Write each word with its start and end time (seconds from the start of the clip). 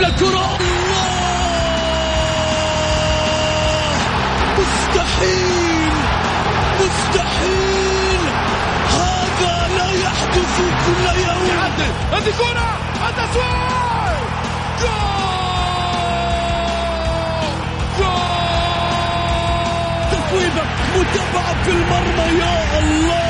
يلعب 0.00 0.12
للكرة 0.12 0.58
مستحيل! 4.58 5.92
مستحيل! 6.80 8.20
هذا 8.90 9.68
لا 9.76 9.90
يحدث 9.92 10.56
كل 10.86 11.20
يوم. 11.20 11.50
هذه 12.12 12.32
كرة! 12.38 12.70
التسويق 13.08 14.20
جول! 14.80 14.90
تصويبة 20.12 20.62
متابعة 20.96 21.62
في 21.64 21.70
المرمى 21.70 22.38
يا 22.40 22.78
الله! 22.78 23.29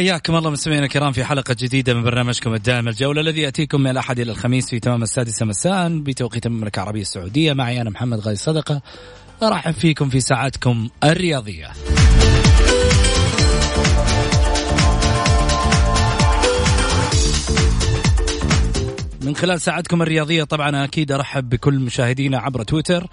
حياكم 0.00 0.36
الله 0.36 0.50
مستمعينا 0.50 0.84
الكرام 0.84 1.12
في 1.12 1.24
حلقة 1.24 1.56
جديدة 1.58 1.94
من 1.94 2.02
برنامجكم 2.02 2.54
الدائم 2.54 2.88
الجولة 2.88 3.20
الذي 3.20 3.40
يأتيكم 3.40 3.80
من 3.80 3.90
الأحد 3.90 4.20
إلى 4.20 4.32
الخميس 4.32 4.70
في 4.70 4.80
تمام 4.80 5.02
السادسة 5.02 5.46
مساء 5.46 5.88
بتوقيت 5.88 6.46
المملكة 6.46 6.80
العربية 6.80 7.00
السعودية. 7.00 7.52
معي 7.52 7.80
أنا 7.80 7.90
محمد 7.90 8.18
غازي 8.18 8.36
صدقة. 8.36 8.82
أرحب 9.42 9.72
فيكم 9.72 10.08
في 10.08 10.20
ساعاتكم 10.20 10.88
الرياضية. 11.04 11.68
من 19.22 19.36
خلال 19.36 19.60
ساعتكم 19.60 20.02
الرياضية 20.02 20.44
طبعا 20.44 20.84
أكيد 20.84 21.12
أرحب 21.12 21.48
بكل 21.48 21.78
مشاهدينا 21.78 22.38
عبر 22.38 22.62
تويتر 22.62 23.06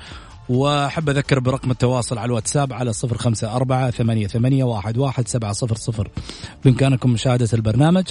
وأحب 0.50 1.10
أذكر 1.10 1.40
برقم 1.40 1.72
التواصل 1.72 2.18
على 2.18 2.26
الواتساب 2.26 2.74
على 2.74 2.94
صفر 2.94 3.18
خمسة 3.18 3.56
أربعة 3.56 3.92
ثمانية, 3.92 4.28
ثمانية 4.28 4.64
واحد, 4.64 4.98
واحد 4.98 5.28
سبعة 5.28 5.54
صفر 5.54 5.76
صفر. 5.76 6.10
بإمكانكم 6.66 7.10
مشاهدة 7.10 7.50
البرنامج 7.54 8.06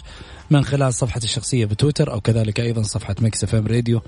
من 0.51 0.65
خلال 0.65 0.95
صفحة 0.95 1.21
الشخصية 1.25 1.65
بتويتر 1.65 2.13
أو 2.13 2.21
كذلك 2.21 2.61
أيضا 2.61 2.83
صفحة 2.83 3.15
Mix 3.21 3.45
FM 3.45 3.67
Radio 3.67 4.01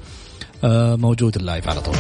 آه، 0.64 0.96
موجود 0.96 1.36
ال 1.36 1.43
live 1.43 1.68
على 1.68 1.80
طول. 1.80 1.94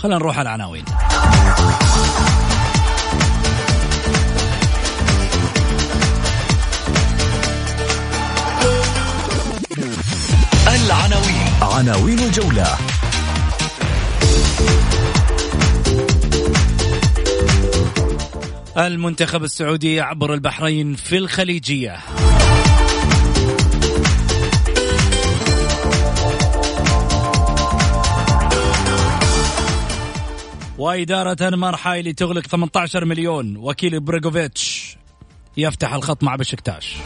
خلينا 0.00 0.18
نروح 0.18 0.38
على 0.38 0.46
العناوين. 0.46 0.84
العناوين. 10.68 11.52
عناوين 11.62 12.18
الجولة. 12.18 12.76
المنتخب 18.78 19.44
السعودي 19.44 19.94
يعبر 19.94 20.34
البحرين 20.34 20.94
في 20.94 21.16
الخليجية. 21.16 21.98
وإدارة 30.80 31.48
أنمار 31.48 31.76
حايلي 31.76 32.12
تغلق 32.12 32.46
18 32.46 33.04
مليون. 33.04 33.56
وكيل 33.56 34.00
بريغوفيتش 34.00 34.96
يفتح 35.56 35.94
الخط 35.94 36.22
مع 36.22 36.36
بشكتاش. 36.36 36.96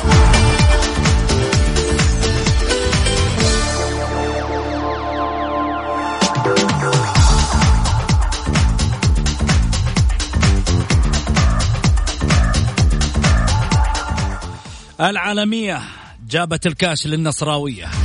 العالمية 15.00 15.82
جابت 16.28 16.66
الكاش 16.66 17.06
للنصراوية. 17.06 18.03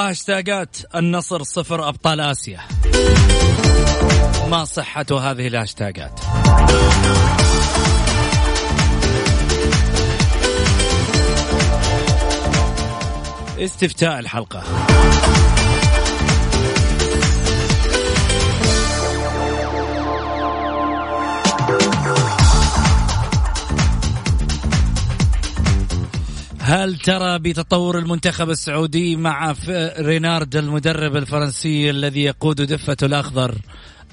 وهاشتاجات 0.00 0.76
النصر 0.94 1.42
صفر 1.42 1.88
أبطال 1.88 2.20
آسيا. 2.20 2.60
ما 4.50 4.64
صحة 4.64 5.06
هذه 5.10 5.46
الهاشتاجات 5.46 6.20
استفتاء 13.58 14.18
الحلقة. 14.18 14.62
هل 26.70 26.98
ترى 26.98 27.38
بتطور 27.38 27.98
المنتخب 27.98 28.50
السعودي 28.50 29.16
مع 29.16 29.54
رينارد 29.98 30.56
المدرب 30.56 31.16
الفرنسي 31.16 31.90
الذي 31.90 32.22
يقود 32.22 32.62
دفة 32.62 32.96
الأخضر 33.02 33.54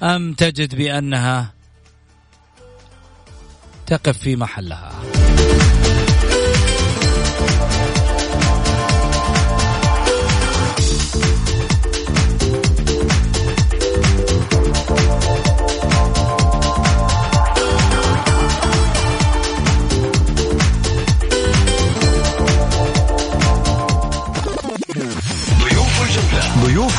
أم 0.02 0.32
تجد 0.32 0.74
بأنها 0.74 1.54
تقف 3.86 4.18
في 4.18 4.36
محلها؟ 4.36 4.92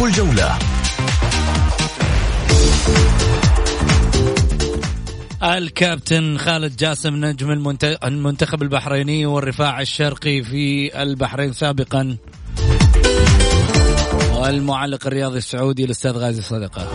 الجولة. 0.05 0.59
الكابتن 5.43 6.37
خالد 6.37 6.75
جاسم 6.75 7.25
نجم 7.25 7.51
المنت- 7.51 7.97
المنتخب 8.03 8.61
البحريني 8.61 9.25
والرفاع 9.25 9.81
الشرقي 9.81 10.43
في 10.43 11.01
البحرين 11.03 11.53
سابقا. 11.53 12.17
والمعلق 14.33 15.07
الرياضي 15.07 15.37
السعودي 15.37 15.85
الأستاذ 15.85 16.11
غازي 16.11 16.41
صدقة. 16.41 16.87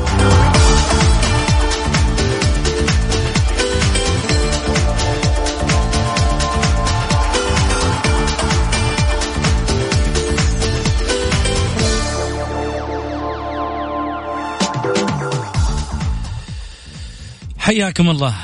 حياكم 17.65 18.11
الله. 18.11 18.35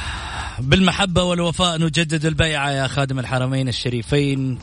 بالمحبة 0.58 1.22
والوفاء 1.22 1.78
نجدد 1.78 2.25
البيعة 2.25 2.70
يا 2.70 2.87
خادم 2.87 3.19
الحرمين 3.19 3.69
الشريفين. 3.69 4.58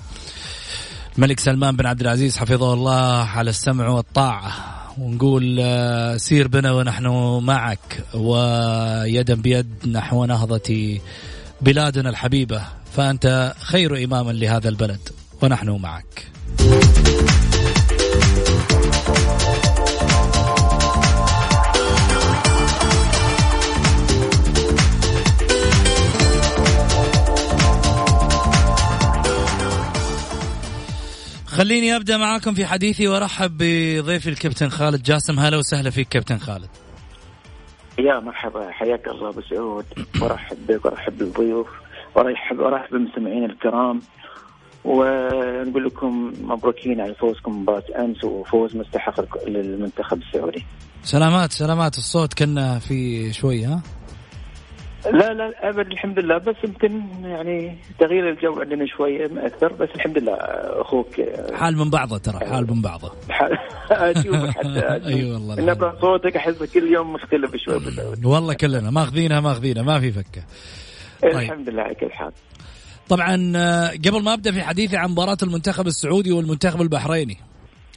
الملك 1.18 1.40
سلمان 1.40 1.76
بن 1.76 1.86
عبد 1.86 2.02
العزيز 2.02 2.38
حفظه 2.38 2.74
الله 2.74 3.24
على 3.24 3.50
السمع 3.50 3.88
والطاعة. 3.88 4.52
ونقول 4.98 5.58
آه، 5.62 6.18
سير 6.18 6.48
بنا 6.48 6.72
ونحن 6.72 7.08
معك. 7.44 8.04
ويدا 8.14 9.36
بيد 9.36 9.88
نحو 9.88 10.26
نهضة 10.26 11.00
بلادنا 11.62 12.10
الحبيبة. 12.10 12.62
فأنت 12.96 13.54
خير 13.60 14.04
إماما 14.04 14.32
لهذا 14.32 14.70
البلد. 14.70 15.10
ونحن 15.42 15.70
معك. 15.70 16.28
خليني 31.58 31.96
أبدأ 31.96 32.18
معاكم 32.18 32.54
في 32.54 32.66
حديثي 32.66 33.08
وأرحب 33.08 33.58
بضيفي 33.58 34.30
الكابتن 34.30 34.70
خالد 34.70 35.04
جاسم. 35.04 35.40
هلا 35.40 35.58
وسهلا 35.58 35.90
فيك 35.90 36.08
كابتن 36.08 36.38
خالد. 36.38 36.70
يا 38.00 38.20
مرحبا 38.20 38.72
حياك 38.72 39.08
الله 39.08 39.30
أبو 39.30 39.42
سعود. 39.42 39.86
وارحب 40.22 40.58
بك 40.68 40.86
وأرحب 40.86 41.18
بالضيوف. 41.18 41.68
وارحب 42.16 42.60
وارحب 42.60 42.92
بالمستمعين 42.92 43.46
الكرام. 43.46 44.02
ونقول 44.86 45.86
لكم 45.86 46.34
مبروكين 46.42 47.02
على 47.02 47.16
فوزكم 47.16 47.62
مباراة 47.62 47.84
أمس 48.00 48.24
وفوز 48.24 48.76
مستحق 48.76 49.48
للمنتخب 49.48 50.22
السعودي. 50.22 50.66
سلامات 51.04 51.52
سلامات. 51.52 51.98
الصوت 51.98 52.34
كنا 52.34 52.80
في 52.80 53.34
شوي 53.34 53.66
ها؟ 53.66 53.82
لا 55.12 55.34
لا 55.34 55.70
أبد 55.70 55.88
الحمد 55.92 56.20
لله. 56.20 56.38
بس 56.38 56.56
يمكن 56.64 57.02
يعني 57.24 57.78
تغيير 58.00 58.30
الجو 58.30 58.60
عندنا 58.60 58.86
شوية 58.86 59.28
ما 59.28 59.48
أكثر 59.48 59.74
بس 59.74 59.90
الحمد 59.96 60.18
لله 60.18 60.34
أخوك 60.82 61.08
حال 61.54 61.78
من 61.78 61.90
بعضه 61.90 62.18
ترى 62.18 62.40
حال 62.40 62.68
من 62.72 62.82
بعضه. 62.82 63.12
أشوفك 63.92 64.50
حتى 64.50 64.80
اي 65.10 65.32
والله 65.32 65.56
نبرة 65.56 65.98
صوتك 66.02 66.36
أحس 66.36 66.64
كل 66.64 66.94
يوم 66.94 67.14
مختلف 67.14 67.56
شوي 67.56 67.82
والله 68.24 68.54
كلنا 68.54 68.92
ماخذينها 68.92 69.40
ماخذينها 69.40 69.84
ما 69.84 70.00
في 70.00 70.12
فكة. 70.12 70.44
طيب. 71.22 71.32
الحمد 71.32 71.70
لله 71.70 71.82
على 71.82 71.96
كل 71.96 72.12
حال. 72.12 72.32
طبعا 73.10 73.54
آه، 73.56 73.90
قبل 73.90 74.24
ما 74.24 74.34
أبدأ 74.34 74.52
في 74.52 74.62
حديثي 74.62 74.98
عن 74.98 75.12
مباراة 75.12 75.38
المنتخب 75.44 75.88
السعودي 75.88 76.32
والمنتخب 76.32 76.82
البحريني 76.82 77.38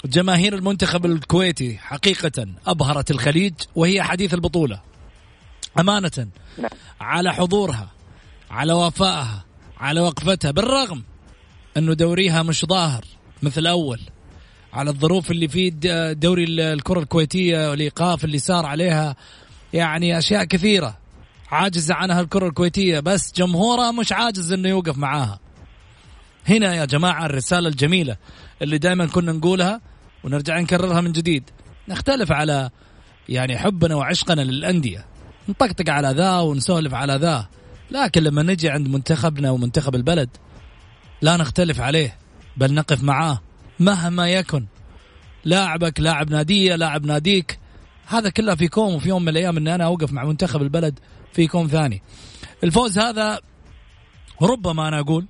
جماهير 0.04 0.54
المنتخب 0.54 1.06
الكويتي 1.06 1.76
حقيقه 1.78 2.46
أبهرت 2.66 3.10
الخليج 3.10 3.54
وهي 3.74 4.02
حديث 4.02 4.34
البطولة. 4.34 4.89
أمانة. 5.78 6.28
نعم. 6.58 6.70
على 7.00 7.32
حضورها 7.32 7.90
على 8.50 8.72
وفائها 8.72 9.44
على 9.80 10.00
وقفتها 10.00 10.50
بالرغم 10.50 11.02
أنه 11.76 11.94
دوريها 11.94 12.42
مش 12.42 12.64
ظاهر 12.64 13.04
مثل 13.42 13.66
اول 13.66 14.00
على 14.72 14.90
الظروف 14.90 15.30
اللي 15.30 15.48
في 15.48 15.70
دوري 16.14 16.44
الكرة 16.44 17.00
الكويتية 17.00 17.70
والإيقاف 17.70 18.24
اللي 18.24 18.38
صار 18.38 18.66
عليها 18.66 19.16
يعني 19.72 20.18
أشياء 20.18 20.44
كثيرة. 20.44 20.98
عاجزه 21.50 21.94
عنها 21.94 22.20
الكرة 22.20 22.48
الكويتية 22.48 23.00
بس 23.00 23.32
جمهورها 23.32 23.90
مش 23.90 24.12
عاجز 24.12 24.52
إنه 24.52 24.68
يوقف 24.68 24.98
معاها. 24.98 25.38
هنا 26.48 26.74
يا 26.74 26.84
جماعة 26.84 27.26
الرسالة 27.26 27.68
الجميلة 27.68 28.16
اللي 28.62 28.78
دائما 28.78 29.06
كنا 29.06 29.32
نقولها 29.32 29.80
ونرجع 30.24 30.60
نكررها 30.60 31.00
من 31.00 31.12
جديد. 31.12 31.50
نختلف 31.88 32.32
على 32.32 32.70
يعني 33.28 33.58
حبنا 33.58 33.94
وعشقنا 33.94 34.40
للأندية. 34.40 35.06
نطقطق 35.50 35.90
على 35.90 36.08
ذا 36.08 36.38
ونسولف 36.38 36.94
على 36.94 37.14
ذا. 37.14 37.48
لكن 37.90 38.22
لما 38.22 38.42
نجي 38.42 38.70
عند 38.70 38.88
منتخبنا 38.88 39.50
ومنتخب 39.50 39.94
البلد 39.94 40.28
لا 41.22 41.36
نختلف 41.36 41.80
عليه 41.80 42.16
بل 42.56 42.74
نقف 42.74 43.02
معاه 43.02 43.40
مهما 43.78 44.28
يكن. 44.30 44.66
لاعبك 45.44 46.00
لاعب 46.00 46.30
نادية 46.30 46.76
لاعب 46.76 47.06
ناديك 47.06 47.58
هذا 48.06 48.30
كله 48.30 48.54
في 48.54 48.68
كوم 48.68 48.94
وفي 48.94 49.08
يوم 49.08 49.22
من 49.22 49.28
الأيام 49.28 49.56
إني 49.56 49.74
أنا 49.74 49.84
أوقف 49.84 50.12
مع 50.12 50.24
منتخب 50.24 50.62
البلد 50.62 50.98
في 51.32 51.46
كوم 51.46 51.66
ثاني. 51.66 52.02
الفوز 52.64 52.98
هذا 52.98 53.40
ربما 54.42 54.88
أنا 54.88 55.00
أقول 55.00 55.26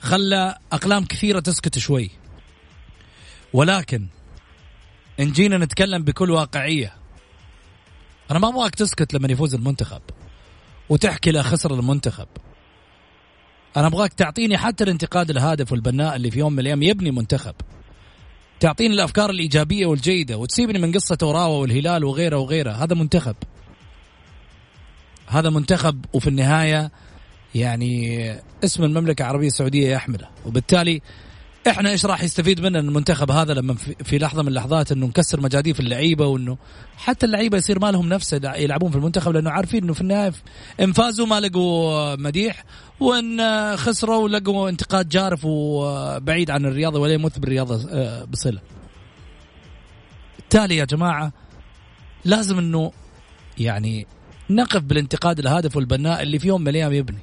خلى 0.00 0.58
أقلام 0.72 1.04
كثيرة 1.04 1.40
تسكت 1.40 1.78
شوي. 1.78 2.10
ولكن 3.52 4.06
إن 5.20 5.32
جينا 5.32 5.58
نتكلم 5.58 6.02
بكل 6.02 6.30
واقعية 6.30 7.01
أنا 8.32 8.40
ما 8.40 8.48
أبغاك 8.48 8.74
تسكت 8.74 9.14
لما 9.14 9.32
يفوز 9.32 9.54
المنتخب 9.54 10.00
وتحكي 10.88 11.30
لا 11.30 11.42
خسر 11.42 11.74
المنتخب. 11.74 12.28
أنا 13.76 13.86
أبغاك 13.86 14.12
تعطيني 14.12 14.58
حتى 14.58 14.84
الانتقاد 14.84 15.30
الهادف 15.30 15.72
والبناء 15.72 16.16
اللي 16.16 16.30
في 16.30 16.38
يوم 16.38 16.52
من 16.52 16.58
الأيام 16.58 16.82
يبني 16.82 17.10
منتخب. 17.10 17.54
تعطيني 18.60 18.94
الأفكار 18.94 19.30
الإيجابية 19.30 19.86
والجيدة 19.86 20.36
وتسيبني 20.36 20.78
من 20.78 20.92
قصة 20.92 21.18
اوراوا 21.22 21.60
والهلال 21.60 22.04
وغيره 22.04 22.36
وغيره. 22.36 22.70
هذا 22.70 22.94
منتخب. 22.94 23.36
هذا 25.26 25.50
منتخب 25.50 26.04
وفي 26.12 26.26
النهاية 26.26 26.90
يعني 27.54 28.18
اسم 28.64 28.84
المملكة 28.84 29.22
العربية 29.22 29.46
السعودية 29.46 29.92
يحمله. 29.92 30.28
وبالتالي 30.46 31.02
إحنا 31.68 31.90
إيش 31.90 32.06
راح 32.06 32.22
يستفيد 32.22 32.60
منا 32.60 32.78
المنتخب 32.78 33.30
هذا 33.30 33.54
لما 33.54 33.74
في 34.04 34.18
لحظة 34.18 34.42
من 34.42 34.48
اللحظات 34.48 34.92
إنه 34.92 35.06
نكسر 35.06 35.40
مجاديف 35.40 35.80
اللعيبة 35.80 36.26
وإنه 36.26 36.58
حتى 36.96 37.26
اللعيبة 37.26 37.58
يصير 37.58 37.78
ما 37.78 37.90
لهم 37.90 38.08
نفس 38.08 38.32
يلعبون 38.32 38.90
في 38.90 38.96
المنتخب 38.96 39.32
لأنه 39.32 39.50
عارفين 39.50 39.84
إنه 39.84 39.92
في 39.92 40.00
النهاية 40.00 40.32
إن 40.80 40.92
فازوا 40.92 41.26
ما 41.26 41.40
لقوا 41.40 42.16
مديح 42.16 42.64
وإن 43.00 43.40
خسروا 43.76 44.28
لقوا 44.28 44.68
انتقاد 44.68 45.08
جارف 45.08 45.40
وبعيد 45.44 46.50
عن 46.50 46.66
الرياضة 46.66 47.00
ولا 47.00 47.12
يمث 47.12 47.38
بالرياضة 47.38 47.88
آه، 47.90 48.24
بصلة. 48.24 48.60
بالتالي 50.38 50.76
يا 50.76 50.84
جماعة 50.84 51.32
لازم 52.24 52.58
إنه 52.58 52.92
يعني 53.58 54.06
نقف 54.50 54.82
بالانتقاد 54.82 55.38
الهادف 55.38 55.76
والبناء 55.76 56.22
اللي 56.22 56.38
في 56.38 56.48
يوم 56.48 56.60
من 56.60 56.68
الأيام 56.68 56.92
يبني. 56.92 57.22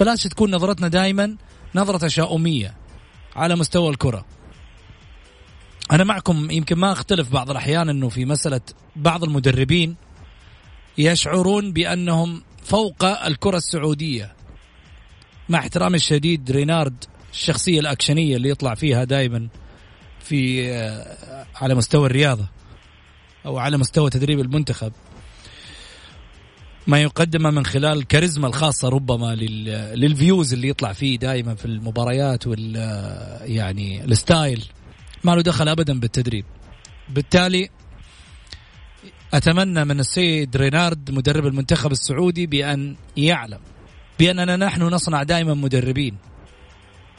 بلاش 0.00 0.22
تكون 0.22 0.54
نظرتنا 0.54 0.88
دائما 0.88 1.36
نظرة 1.74 1.98
تشاؤمية 1.98 2.79
على 3.36 3.56
مستوى 3.56 3.90
الكرة. 3.90 4.24
أنا 5.92 6.04
معكم 6.04 6.50
يمكن 6.50 6.78
ما 6.78 6.92
أختلف 6.92 7.32
بعض 7.32 7.50
الأحيان 7.50 7.88
أنه 7.88 8.08
في 8.08 8.24
مسألة 8.24 8.60
بعض 8.96 9.24
المدربين 9.24 9.96
يشعرون 10.98 11.72
بأنهم 11.72 12.42
فوق 12.64 13.04
الكرة 13.04 13.56
السعودية. 13.56 14.34
مع 15.48 15.58
احترامي 15.58 15.96
الشديد 15.96 16.50
رينارد 16.50 17.04
الشخصية 17.32 17.80
الأكشنية 17.80 18.36
اللي 18.36 18.48
يطلع 18.48 18.74
فيها 18.74 19.04
دائما 19.04 19.48
في 20.20 20.70
آه، 20.72 21.46
على 21.56 21.74
مستوى 21.74 22.06
الرياضة 22.06 22.48
أو 23.46 23.58
على 23.58 23.78
مستوى 23.78 24.10
تدريب 24.10 24.40
المنتخب. 24.40 24.92
ما 26.86 27.02
يقدمه 27.02 27.50
من 27.50 27.66
خلال 27.66 27.98
الكاريزما 27.98 28.46
الخاصة 28.46 28.88
ربما 28.88 29.34
للفيوز 29.94 30.52
اللي 30.52 30.68
يطلع 30.68 30.92
فيه 30.92 31.18
دائما 31.18 31.54
في 31.54 31.64
المباريات 31.64 32.46
وال 32.46 32.76
يعني 33.42 34.04
ال 34.04 34.13
style. 34.13 34.64
ما 35.24 35.32
له 35.32 35.42
دخل 35.42 35.68
ابدا 35.68 36.00
بالتدريب. 36.00 36.44
بالتالي 37.08 37.68
أتمنى 39.34 39.84
من 39.84 40.00
السيد 40.00 40.56
رينارد 40.56 41.10
مدرب 41.10 41.46
المنتخب 41.46 41.92
السعودي 41.92 42.46
بأن 42.46 42.96
يعلم 43.16 43.58
بأننا 44.18 44.56
نحن 44.56 44.82
نصنع 44.82 45.22
دائما 45.22 45.54
مدربين. 45.54 46.16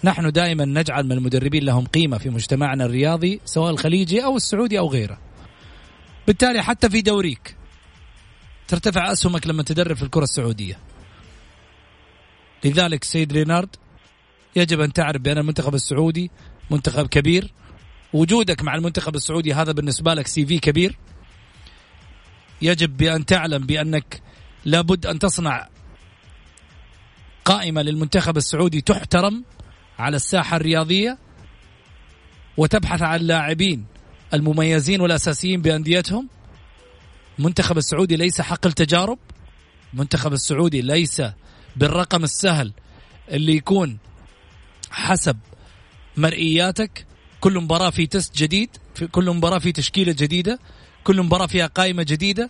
نحن 0.04 0.32
دائما 0.32 0.66
نجعل 0.66 1.06
من 1.06 1.12
المدربين 1.12 1.64
لهم 1.64 1.86
قيمة 1.86 2.18
في 2.18 2.30
مجتمعنا 2.30 2.86
الرياضي 2.86 3.42
سواء 3.46 3.72
الخليجي 3.72 4.24
أو 4.24 4.38
السعودي 4.38 4.80
أو 4.80 4.88
غيره. 4.88 5.18
بالتالي 6.28 6.64
حتى 6.64 6.90
في 6.90 7.02
دوريك 7.02 7.61
ترتفع 8.72 9.12
أسهمك 9.12 9.48
لما 9.48 9.64
تدرب 9.64 9.96
في 9.96 10.04
الكرة 10.04 10.24
السعودية. 10.24 10.78
لذلك 12.66 13.04
سيد 13.04 13.34
رينارد 13.34 13.76
يجب 14.56 14.82
أن 14.82 14.94
تعرف 14.94 15.22
بأن 15.22 15.38
المنتخب 15.38 15.76
السعودي 15.76 16.32
منتخب 16.70 17.08
كبير. 17.08 17.54
وجودك 18.14 18.64
مع 18.64 18.76
المنتخب 18.76 19.16
السعودي 19.16 19.54
هذا 19.54 19.72
بالنسبة 19.72 20.14
لك 20.14 20.28
سي 20.28 20.46
في 20.46 20.60
كبير. 20.60 20.98
يجب 22.62 22.98
بأن 22.98 23.26
تعلم 23.26 23.66
بأنك 23.66 24.22
لابد 24.66 25.06
أن 25.06 25.20
تصنع 25.20 25.70
قائمة 27.46 27.82
للمنتخب 27.82 28.38
السعودي 28.38 28.82
تحترم 28.82 29.44
على 30.00 30.16
الساحة 30.16 30.58
الرياضية 30.58 31.18
وتبحث 32.58 33.02
عن 33.02 33.20
اللاعبين 33.20 33.86
المميزين 34.34 35.02
والأساسيين 35.02 35.62
بأنديتهم. 35.62 36.30
المنتخب 37.42 37.78
السعودي 37.78 38.16
ليس 38.16 38.42
حقل 38.42 38.72
تجارب 38.72 39.20
المنتخب 39.94 40.34
السعودي 40.34 40.82
ليس 40.82 41.22
بالرقم 41.76 42.24
السهل 42.24 42.74
اللي 43.30 43.56
يكون 43.56 43.98
حسب 44.92 45.38
مرئياتك. 46.18 47.06
كل 47.40 47.60
مباراة 47.60 47.90
في 47.90 48.08
تست 48.08 48.38
جديد 48.38 48.70
في 48.96 49.08
كل 49.08 49.32
مباراة 49.32 49.60
في 49.60 49.72
تشكيلة 49.72 50.12
جديدة 50.12 50.60
كل 51.04 51.22
مباراة 51.22 51.48
فيها 51.48 51.68
قائمة 51.68 52.04
جديدة. 52.04 52.50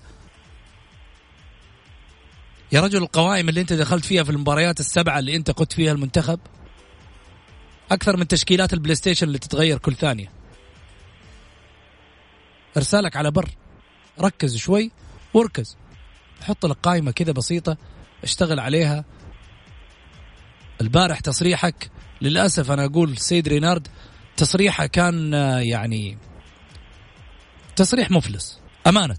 يا 2.71 2.81
رجل 2.81 3.03
القوائم 3.03 3.50
اللي 3.50 3.62
انت 3.62 3.74
دخلت 3.74 4.05
فيها 4.05 4.24
في 4.24 4.29
المباريات 4.29 4.79
السبعة 4.79 5.19
اللي 5.19 5.36
انت 5.36 5.51
قدت 5.51 5.74
فيها 5.74 5.91
المنتخب 5.91 6.39
أكثر 7.91 8.17
من 8.17 8.27
تشكيلات 8.27 8.74
ال 8.74 8.96
PlayStation 8.96 9.27
اللي 9.27 9.39
تتغير 9.39 9.77
كل 9.77 9.95
ثانية. 9.95 10.31
أرسى 12.77 13.03
لك 13.03 13.15
على 13.15 13.31
بر. 13.31 13.50
ركز 14.20 14.58
شوي 14.58 14.91
واركز 15.34 15.77
حط 16.41 16.65
لك 16.65 16.77
قائمة 16.84 17.12
كذا 17.12 17.32
بسيطة 17.32 17.77
اشتغل 18.24 18.60
عليها. 18.60 19.06
البارح 20.82 21.20
تصريحك 21.20 21.91
للأسف 22.22 22.72
أنا 22.72 22.86
أقول 22.86 23.18
سيد 23.18 23.48
رينارد 23.48 23.88
تصريحه 24.38 24.86
كان 24.86 25.34
آه، 25.34 25.60
يعني 25.60 26.18
تصريح 27.75 28.12
مفلس 28.12 28.60
أمانة. 28.88 29.18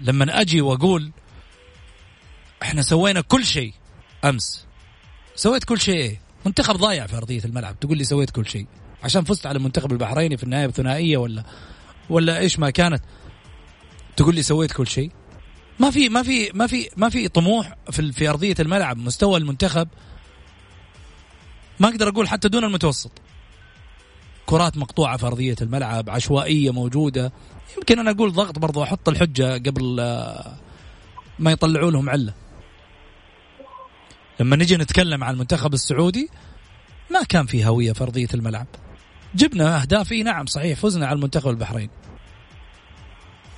لما 0.00 0.40
أجي 0.40 0.60
وأقول 0.60 1.12
إحنا 2.62 2.82
سوينا 2.82 3.20
كل 3.20 3.44
شيء 3.44 3.74
أمس 4.24 4.66
سويت 5.34 5.64
كل 5.64 5.80
شيء 5.80 5.96
إيه؟ 5.96 6.20
منتخب 6.46 6.76
ضايع 6.76 7.06
في 7.06 7.16
أرضية 7.16 7.44
الملعب 7.44 7.80
تقول 7.80 7.98
لي 7.98 8.04
سويت 8.04 8.30
كل 8.30 8.46
شيء. 8.46 8.66
عشان 9.02 9.24
فزت 9.24 9.46
على 9.46 9.58
المنتخب 9.58 9.92
البحريني 9.92 10.36
في 10.36 10.42
النهاية 10.44 10.66
بثنائيه 10.66 11.16
ولا؟ 11.16 11.44
ولا 12.10 12.38
إيش 12.38 12.58
ما 12.58 12.70
كانت؟ 12.70 13.02
تقول 14.16 14.34
لي 14.34 14.42
سويت 14.42 14.72
كل 14.72 14.86
شيء. 14.86 15.10
ما 15.80 15.90
في 15.90 16.08
ما 16.08 16.22
في 16.22 16.50
ما 16.54 16.66
في 16.66 16.88
ما 16.96 17.08
في 17.08 17.28
طموح 17.28 17.74
في 17.90 18.12
في 18.12 18.28
أرضية 18.28 18.54
الملعب 18.60 18.96
مستوى 18.96 19.38
المنتخب. 19.38 19.88
ما 21.80 21.88
أقدر 21.88 22.08
أقول 22.08 22.28
حتى 22.28 22.48
دون 22.48 22.64
المتوسط. 22.64 23.10
كرات 24.46 24.76
مقطوعة 24.76 25.16
في 25.16 25.26
أرضية 25.26 25.56
الملعب 25.62 26.10
عشوائية 26.10 26.70
موجودة. 26.72 27.32
يمكن 27.76 27.98
أنا 27.98 28.10
أقول 28.10 28.32
ضغط 28.32 28.58
برضو 28.58 28.82
أحط 28.82 29.08
الحجة 29.08 29.54
قبل 29.54 30.00
آه، 30.00 30.56
ما 31.38 31.50
يطلعوا 31.50 31.90
لهم 31.90 32.10
علة. 32.10 32.34
لما 34.40 34.56
نجي 34.56 34.76
نتكلم 34.76 35.24
عن 35.24 35.34
المنتخب 35.34 35.74
السعودي 35.74 36.30
ما 37.10 37.22
كان 37.22 37.46
في 37.46 37.66
هوية 37.66 37.92
في 37.92 38.02
أرضية 38.02 38.28
الملعب. 38.34 38.66
جبنا 39.34 39.82
اهداف 39.82 40.12
نعم 40.12 40.46
صحيح 40.46 40.78
فزنا 40.78 41.06
على 41.06 41.16
المنتخب 41.16 41.50
البحريني 41.50 41.90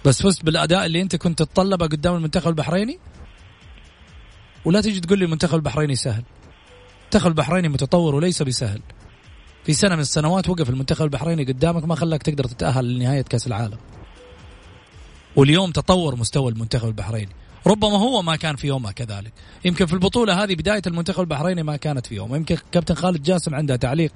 بس 0.04 0.22
فزت 0.22 0.44
بالأداء 0.44 0.86
اللي 0.86 1.02
أنت 1.02 1.16
كنت 1.16 1.38
تتطلبه 1.38 1.86
قدام 1.86 2.14
المنتخب 2.14 2.48
البحريني؟ 2.48 2.98
ولا 4.64 4.80
تجي 4.80 5.00
تقول 5.00 5.18
لي 5.18 5.24
المنتخب 5.24 5.54
البحريني 5.54 5.94
سهل. 5.94 6.22
المنتخب 7.00 7.26
البحريني 7.26 7.68
متطور 7.68 8.14
وليس 8.14 8.42
بسهل. 8.42 8.80
في 9.64 9.72
سنة 9.72 9.94
من 9.94 10.00
السنوات 10.00 10.48
وقف 10.48 10.70
المنتخب 10.70 11.04
البحريني 11.04 11.44
قدامك 11.44 11.84
ما 11.84 11.94
خلاك 11.94 12.22
تقدر 12.22 12.44
تتأهل 12.44 12.94
لنهاية 12.94 13.22
كأس 13.22 13.46
العالم. 13.46 13.78
واليوم 15.36 15.70
تطور 15.70 16.16
مستوى 16.16 16.52
المنتخب 16.52 16.88
البحريني. 16.88 17.32
ربما 17.66 17.98
هو 17.98 18.22
ما 18.22 18.36
كان 18.36 18.56
في 18.56 18.66
يومه 18.66 18.92
كذلك. 18.92 19.32
يمكن 19.64 19.86
في 19.86 19.92
البطولة 19.92 20.44
هذه 20.44 20.54
بداية 20.54 20.82
المنتخب 20.86 21.20
البحريني 21.20 21.62
ما 21.62 21.76
كانت 21.76 22.06
في 22.06 22.14
يومه. 22.14 22.36
يمكن 22.36 22.56
كابتن 22.72 22.94
خالد 22.94 23.22
جاسم 23.22 23.54
عنده 23.54 23.76
تعليق 23.76 24.12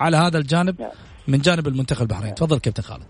على 0.00 0.16
هذا 0.16 0.38
الجانب 0.38 0.88
من 1.28 1.38
جانب 1.38 1.68
المنتخب 1.68 2.02
البحريني. 2.02 2.34
تفضل 2.34 2.58
كابتن 2.58 2.82
خالد. 2.82 3.06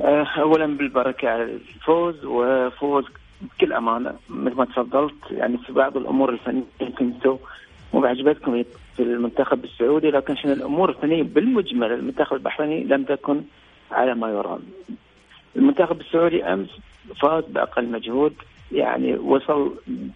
اولا 0.00 0.66
بالبركة 0.66 1.28
على 1.28 1.42
الفوز 1.42 2.24
وفوز 2.24 3.04
بكل 3.40 3.72
أمانة 3.72 4.14
مثل 4.28 4.56
ما 4.56 4.64
تفضلت 4.64 5.14
يعني 5.30 5.58
في 5.58 5.72
بعض 5.72 5.96
الأمور 5.96 6.30
الفنية 6.30 6.62
يمكن 6.80 7.12
مو 7.94 8.00
بعجبتكم 8.00 8.62
في 8.96 9.02
المنتخب 9.02 9.64
السعودي 9.64 10.10
لكن 10.10 10.32
عشان 10.32 10.50
الأمور 10.50 10.90
الفنية 10.90 11.22
بالمجمل 11.22 11.92
المنتخب 11.92 12.36
البحريني 12.36 12.84
لم 12.84 13.04
تكن 13.04 13.42
على 13.92 14.14
ما 14.14 14.28
يرام. 14.28 14.60
المنتخب 15.56 16.00
السعودي 16.00 16.44
أمس 16.44 16.68
فاز 17.20 17.44
بأقل 17.44 17.88
مجهود 17.88 18.34
يعني 18.72 19.14
وصل 19.14 19.74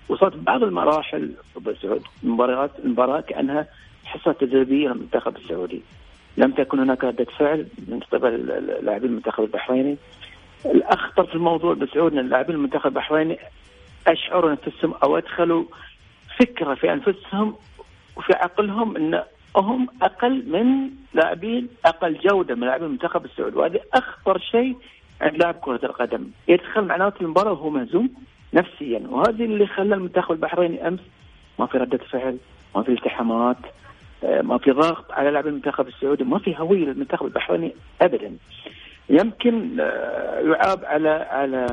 وصلت 0.09 0.37
بعض 0.37 0.63
المراحل 0.63 1.33
السعود 1.67 2.03
المباريات 2.25 2.71
المباراه 2.85 3.21
كأنها 3.21 3.67
حصة 4.05 4.33
تدريبية 4.33 4.89
للمنتخب 4.89 5.37
السعودي. 5.37 5.83
لم 6.37 6.51
تكن 6.51 6.79
هناك 6.79 7.05
ردة 7.05 7.27
فعل 7.39 7.67
من 7.89 8.01
قبل 8.13 8.47
لاعبين 8.83 9.11
المنتخب 9.11 9.45
البحريني. 9.45 9.97
الأخطر 10.65 11.27
في 11.27 11.35
الموضوع 11.35 11.75
بسعود 11.75 12.13
إن 12.17 12.29
لاعبين 12.29 12.55
المنتخب 12.57 12.87
البحريني 12.87 13.39
أشعروا 14.07 14.51
أنفسهم 14.51 14.95
أو 15.03 15.19
أدخلوا 15.19 15.65
فكرة 16.39 16.75
في 16.75 16.93
أنفسهم 16.93 17.55
وفي 18.17 18.33
عقلهم 18.33 18.97
إن 18.97 19.23
هم 19.57 19.89
أقل 20.03 20.45
من 20.53 20.91
لاعبين 21.15 21.69
أقل 21.85 22.19
جودة 22.19 22.55
من 22.55 22.67
لاعبين 22.67 22.87
المنتخب 22.87 23.25
السعودي. 23.25 23.57
وهذا 23.57 23.81
أخطر 23.95 24.39
شيء 24.39 24.77
عند 25.21 25.37
لاعب 25.37 25.55
كرة 25.55 25.81
القدم. 25.85 26.27
يدخل 26.49 26.85
معناته 26.85 27.23
المباراة 27.23 27.53
وهو 27.53 27.71
مهزوم 27.71 28.11
نفسيا. 28.55 29.03
وهذا 29.09 29.45
اللي 29.45 29.67
خلى 29.67 29.95
المنتخب 29.95 30.33
البحريني 30.33 30.89
أمس 30.89 31.01
ما 31.59 31.67
في 31.67 31.79
ردة 31.79 31.99
فعل 31.99 32.37
ما 32.77 32.83
في 32.83 32.93
التحامات 32.93 33.57
ما 34.23 34.59
في 34.59 34.71
ضغط 34.71 35.13
على 35.13 35.31
لاعبين 35.31 35.53
المنتخب 35.53 35.89
السعودي 35.89 36.25
ما 36.25 36.39
في 36.39 36.55
هوية 36.59 36.85
للمنتخب 36.85 37.27
البحريني 37.27 37.75
ابدا. 38.03 38.37
يمكن 39.11 39.81
آه، 39.81 40.41
يعاب 40.41 40.85
على 40.85 41.09
على 41.09 41.67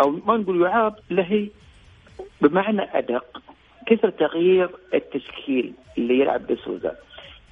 أو 0.00 0.10
ما 0.10 0.36
نقول 0.36 0.62
يعاب 0.62 0.94
لهي 1.10 1.48
بمعنى 2.40 2.82
أدق. 2.98 3.42
كثر 3.86 4.10
تغيير 4.10 4.70
التشكيل 4.94 5.72
اللي 5.98 6.20
يلعب 6.20 6.46
بسوزا 6.46 6.96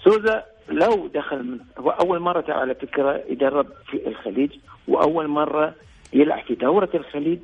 سوزا؟ 0.04 0.44
لو 0.68 1.06
دخل 1.14 1.60
هو 1.78 1.90
أول 1.90 2.20
مرة 2.20 2.44
على 2.48 2.74
فكرة 2.74 3.24
يدرب 3.28 3.66
في 3.86 4.08
الخليج 4.08 4.50
وأول 4.88 5.28
مرة 5.28 5.74
يلعب 6.12 6.42
في 6.44 6.54
دورة 6.54 6.88
الخليج. 6.94 7.40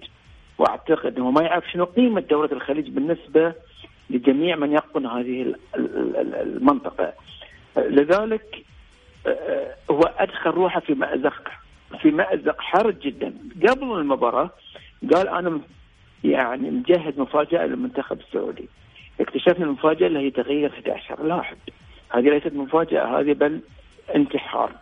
وأعتقد 0.59 1.17
إنه 1.17 1.31
ما 1.31 1.43
يعرف 1.43 1.65
شنو 1.73 1.85
قيمة 1.85 2.21
دورة 2.21 2.53
الخليج 2.53 2.89
بالنسبة 2.89 3.55
لجميع 4.11 4.57
من 4.57 4.73
يقطن 4.73 5.07
هذه 5.07 5.55
المنطقة. 5.77 7.13
لذلك 7.77 8.65
آه، 9.27 9.75
هو 9.91 10.01
أدخل 10.19 10.51
روحه 10.51 10.81
في 10.81 10.95
مأزق 10.95 11.49
في 12.03 12.11
مأزق 12.11 12.61
حرج 12.61 12.99
جدا. 12.99 13.35
قبل 13.69 13.93
المباراة 13.99 14.51
قال 15.15 15.29
أنا 15.29 15.61
يعني 16.25 16.71
مجهز 16.71 17.19
مفاجأة 17.19 17.67
للمنتخب 17.67 18.21
السعودي. 18.21 18.69
اكتشفنا 19.21 19.65
المفاجأة 19.65 20.07
اللي 20.07 20.19
هي 20.19 20.31
تغيير 20.31 20.71
11 20.71 21.23
لاعب 21.23 21.57
هذه 22.11 22.31
ليست 22.31 22.53
مفاجأة 22.53 23.21
هذه 23.21 23.33
بل 23.33 23.61
انتحار. 24.15 24.73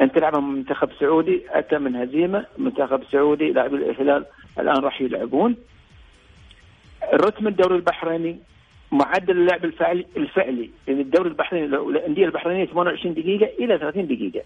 انت 0.00 0.14
تلعب 0.14 0.36
منتخب 0.36 0.90
سعودي 1.00 1.42
أتى 1.50 1.78
من 1.78 1.96
هزيمة 1.96 2.46
منتخب 2.58 3.02
سعودي 3.12 3.52
لاعبي 3.52 3.76
الهلال 3.76 4.24
الآن 4.58 4.76
راح 4.76 5.00
يلعبون. 5.00 5.56
رتم 7.14 7.48
الدوري 7.48 7.76
البحريني 7.76 8.38
معدل 8.92 9.38
اللعب 9.38 9.64
الفعلي 9.64 10.06
الفعلي 10.16 10.70
الدوري 10.88 11.28
البحريني 11.28 11.66
الأندية 11.66 12.24
البحرينية 12.24 12.64
28 12.64 13.14
دقيقة 13.14 13.64
إلى 13.64 13.78
30 13.78 14.06
دقيقة. 14.06 14.42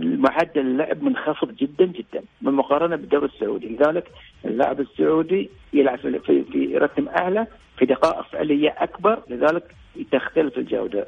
معدل 0.00 0.60
اللعب 0.60 1.02
منخفض 1.02 1.54
جدا 1.56 1.84
جدا 1.84 2.22
بالمقارنه 2.40 2.96
بالدوري 2.96 3.26
السعودي. 3.26 3.68
لذلك 3.68 4.08
اللاعب 4.44 4.80
السعودي 4.80 5.50
يلعب 5.72 5.98
في, 5.98 6.44
في 6.52 6.78
رتم 6.78 7.08
أعلى 7.08 7.46
في 7.78 7.86
دقائق 7.86 8.22
فعلية 8.22 8.74
أكبر. 8.78 9.22
لذلك 9.28 9.74
تختلف 10.12 10.58
الجودة. 10.58 11.06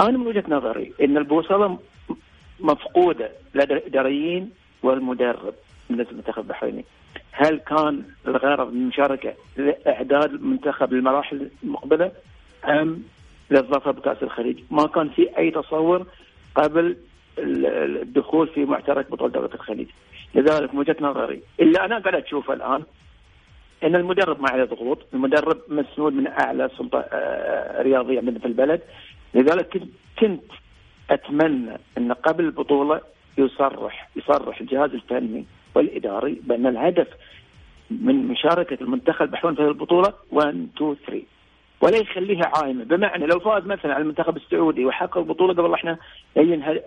أنا 0.00 0.18
من 0.18 0.26
وجهة 0.26 0.44
نظري 0.48 0.92
إن 1.02 1.16
البوصلة 1.16 1.78
مفقودة 2.60 3.30
لدى 3.54 3.74
الاداريين 3.74 4.50
والمدرب 4.82 5.54
بالنسبة 5.90 6.10
للمنتخب 6.10 6.42
البحريني. 6.42 6.84
هل 7.32 7.58
كان 7.58 8.02
الغرض 8.26 8.72
من 8.72 8.80
المشاركه 8.82 9.34
لإعداد 9.56 10.32
المنتخب 10.32 10.92
للمراحل 10.92 11.50
المقبلة 11.64 12.12
أم 12.64 13.02
للظفر 13.50 13.90
بكأس 13.90 14.22
الخليج؟ 14.22 14.58
ما 14.70 14.86
كان 14.86 15.08
في 15.08 15.38
أي 15.38 15.50
تصور 15.50 16.06
قبل 16.54 16.96
الدخول 17.38 18.48
في 18.48 18.64
معترك 18.64 19.10
بطولة 19.10 19.32
دولة 19.32 19.54
الخليج. 19.54 19.88
لذلك 20.34 20.74
من 20.74 20.80
وجهة 20.80 20.96
نظري 21.00 21.42
اللي 21.60 21.78
أنا 21.78 21.98
قاعد 21.98 22.14
أشوفه 22.24 22.54
الآن 22.54 22.82
إن 23.84 23.94
المدرب 23.96 24.40
ما 24.40 24.50
عليه 24.50 24.64
ضغوط، 24.64 24.98
المدرب 25.14 25.58
مسنود 25.68 26.12
من 26.12 26.26
أعلى 26.26 26.70
سلطة 26.78 27.04
آه، 27.12 27.82
رياضية 27.82 28.18
عندنا 28.18 28.38
في 28.38 28.46
البلد، 28.46 28.80
لذلك 29.34 29.82
كنت 30.18 30.42
أتمنى 31.10 31.78
إن 31.98 32.12
قبل 32.12 32.44
البطولة 32.44 33.00
يصرح 33.38 34.10
يصرح 34.16 34.60
الجهاز 34.60 34.90
الفني 34.90 35.44
والإداري 35.74 36.40
بأن 36.42 36.66
الهدف 36.66 37.08
من 37.90 38.28
مشاركة 38.28 38.78
المنتخب 38.80 39.22
البحرين 39.22 39.54
في 39.54 39.62
البطولة 39.62 40.12
1 40.32 40.68
2 40.76 40.96
3 41.06 41.22
ولا 41.80 41.96
يخليها 41.96 42.52
عايمه 42.56 42.84
بمعنى 42.84 43.26
لو 43.26 43.38
فاز 43.38 43.66
مثلا 43.66 43.94
على 43.94 44.02
المنتخب 44.02 44.36
السعودي 44.36 44.84
وحقق 44.84 45.18
البطولة 45.18 45.54
قبل 45.54 45.74
إحنا 45.74 45.98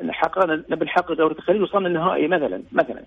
حققنا 0.09 0.63
نبي 0.69 0.85
نحقق 0.85 1.13
دوره 1.13 1.33
الخليج 1.33 1.61
وصلنا 1.61 1.87
النهائي 1.87 2.27
مثلا 2.27 2.63
مثلا. 2.71 3.03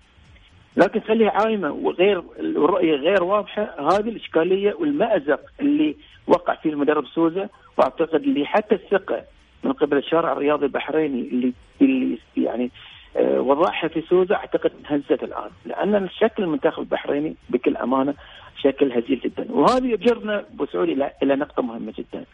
لكن 0.77 1.01
خليها 1.01 1.31
عايمه 1.31 1.71
وغير 1.71 2.23
الرؤيه 2.41 2.97
غير 2.97 3.23
واضحة 3.23 3.63
هذه 3.79 4.09
الإشكالية 4.09 4.75
والمأزق 4.75 5.41
اللي 5.61 5.97
وقع 6.27 6.55
فيه 6.55 6.71
المدرب 6.71 7.07
سوزا 7.07 7.49
وأعتقد 7.77 8.23
اللي 8.23 8.47
حتى 8.47 8.75
الثقة 8.75 9.23
من 9.65 9.73
قبل 9.73 9.97
الشارع 9.97 10.33
الرياضي 10.33 10.67
البحريني 10.67 11.21
اللي 11.21 11.53
اللي 11.83 12.19
يعني 12.37 12.71
وضعها 13.17 13.89
في 13.89 14.01
سوزا 14.01 14.35
أعتقد 14.35 14.73
هزت 14.87 15.23
الآن 15.23 15.51
لأن 15.67 15.95
الشكل 15.95 16.43
المنتخب 16.43 16.83
البحريني 16.83 17.37
بكل 17.51 17.77
أمانة 17.77 18.15
شكل 18.63 18.93
هزيل 18.93 19.21
جدا. 19.25 19.47
وهذا 19.51 19.87
يجرنا 19.87 20.45
ابو 20.55 20.67
سعود 20.67 20.89
إلى 20.89 21.11
إلى 21.23 21.37
نقطة 21.37 21.63
مهمة 21.63 21.93
جدا. 21.99 22.25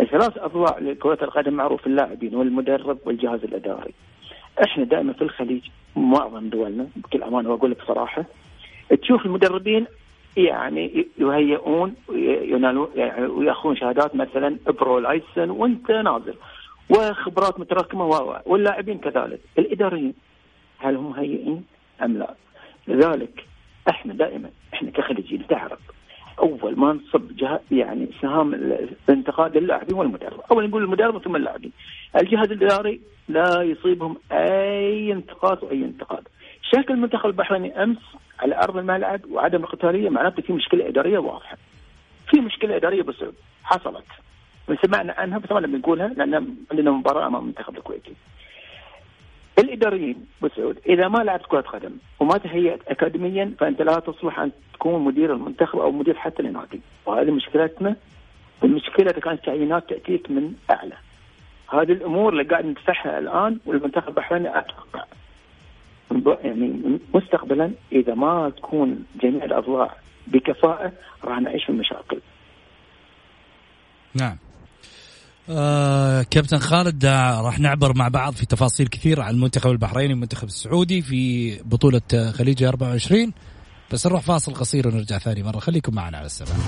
الثلاث 0.00 0.38
اضلاع 0.38 0.78
لكرة 0.78 1.18
القدم 1.22 1.52
معروف 1.52 1.86
اللاعبين 1.86 2.34
والمدرب 2.34 2.98
والجهاز 3.04 3.44
الإداري. 3.44 3.94
إحنا 4.64 4.84
دائما 4.84 5.12
في 5.12 5.22
الخليج 5.22 5.62
معظم 5.96 6.48
دولنا 6.48 6.86
بكل 6.96 7.22
أمانة 7.22 7.50
وأقول 7.50 7.70
لك 7.70 7.82
صراحة 7.86 8.24
تشوف 9.02 9.26
المدربين 9.26 9.86
يعني 10.36 11.06
يهيئون 11.18 11.94
ينالون 12.52 12.88
يعني 12.94 13.26
وياخذون 13.26 13.76
شهادات 13.76 14.16
مثلا 14.16 14.56
برو 14.66 14.98
لايسن 14.98 15.50
وانت 15.50 15.90
نازل 15.90 16.34
وخبرات 16.90 17.60
متراكمة 17.60 18.04
واللاعبين 18.46 18.98
كذلك 18.98 19.40
الإداريين 19.58 20.14
هل 20.78 20.96
هم 20.96 21.10
مهيئين 21.10 21.64
أم 22.02 22.18
لا؟ 22.18 22.34
لذلك 22.88 23.44
إحنا 23.90 24.14
دائما 24.14 24.50
إحنا 24.74 24.90
كخليجيين 24.90 25.46
تعرف 25.46 25.78
أول 26.38 26.78
ما 26.78 26.92
نصب 26.92 27.36
جهة 27.36 27.60
يعني 27.70 28.08
سهام 28.22 28.54
الانتقاد 28.54 29.56
للاعبين 29.56 29.96
والمدرب، 29.96 30.40
أول 30.52 30.68
نقول 30.68 30.82
المدرب 30.84 31.22
ثم 31.22 31.36
اللاعبين. 31.36 31.72
الجهاز 32.16 32.50
الإداري 32.50 33.00
لا 33.28 33.62
يصيبهم 33.62 34.16
أي 34.32 35.12
انتقاد 35.12 35.64
وأي 35.64 35.84
انتقاد. 35.84 36.28
شكل 36.62 36.94
المنتخب 36.94 37.26
البحريني 37.26 37.82
أمس 37.82 37.98
على 38.40 38.56
أرض 38.58 38.76
الملعب 38.76 39.20
وعدم 39.30 39.62
القتاليه 39.64 40.08
معناته 40.08 40.42
في 40.42 40.52
مشكلة 40.52 40.88
إدارية 40.88 41.18
واضحة. 41.18 41.56
في 42.30 42.40
مشكلة 42.40 42.76
إدارية 42.76 43.02
بس 43.02 43.24
حصلت 43.64 44.04
وسمعنا 44.68 45.12
عنها 45.12 45.38
بس 45.38 45.52
ما 45.52 45.60
بنقولها 45.60 46.08
لأن 46.08 46.56
عندنا 46.70 46.90
مباراة 46.90 47.26
أمام 47.26 47.42
المنتخب 47.42 47.76
الكويتي. 47.76 48.12
الإداريين 49.58 50.26
بسعود 50.42 50.78
إذا 50.86 51.08
ما 51.08 51.18
لعبت 51.18 51.46
كرة 51.46 51.60
قدم 51.60 51.90
وما 52.20 52.38
تهيأت 52.38 52.80
اكاديميا 52.88 53.52
فأنت 53.58 53.82
لا 53.82 54.00
تصلح 54.00 54.40
أن 54.40 54.50
تكون 54.74 55.04
مدير 55.04 55.32
المنتخب 55.32 55.78
أو 55.78 55.92
مدير 55.92 56.14
حتى 56.14 56.42
لنادي 56.42 56.80
وهذه 57.06 57.30
مشكلتنا 57.30 57.96
المشكلة 58.64 59.12
كانت 59.12 59.44
تعيينات 59.44 59.88
تأتيك 59.88 60.30
من 60.30 60.54
أعلى 60.70 60.96
هذه 61.72 61.92
الأمور 61.92 62.32
اللي 62.32 62.44
قاعد 62.44 62.64
ندفعها 62.64 63.18
الآن 63.18 63.58
والمنتخب 63.66 64.08
البحريني 64.08 64.58
أتوقع 64.58 65.04
يعني 66.44 66.98
مستقبلا 67.14 67.70
إذا 67.92 68.14
ما 68.14 68.52
تكون 68.56 69.04
جميع 69.22 69.44
الأضلاع 69.44 69.96
بكفاءة 70.26 70.92
راح 71.24 71.40
نعيش 71.40 71.64
في 71.64 71.72
مشاكل. 71.72 72.20
نعم. 74.14 74.36
آه 75.50 76.22
كابتن 76.22 76.58
خالد 76.58 77.06
راح 77.06 77.58
نعبر 77.58 77.96
مع 77.96 78.08
بعض 78.08 78.32
في 78.34 78.46
تفاصيل 78.46 78.88
كثير 78.88 79.20
عن 79.20 79.34
المنتخب 79.34 79.70
البحريني 79.70 80.12
والمنتخب 80.12 80.48
السعودي 80.48 81.02
في 81.02 81.54
بطولة 81.62 82.32
خليج 82.32 82.62
24 82.62 83.32
بس 83.92 84.06
نروح 84.06 84.22
فاصل 84.22 84.54
قصير 84.54 84.88
ونرجع 84.88 85.18
ثاني 85.18 85.42
مرة. 85.42 85.58
خليكم 85.58 85.94
معنا 85.94 86.18
على 86.18 86.26
السلامة. 86.26 86.64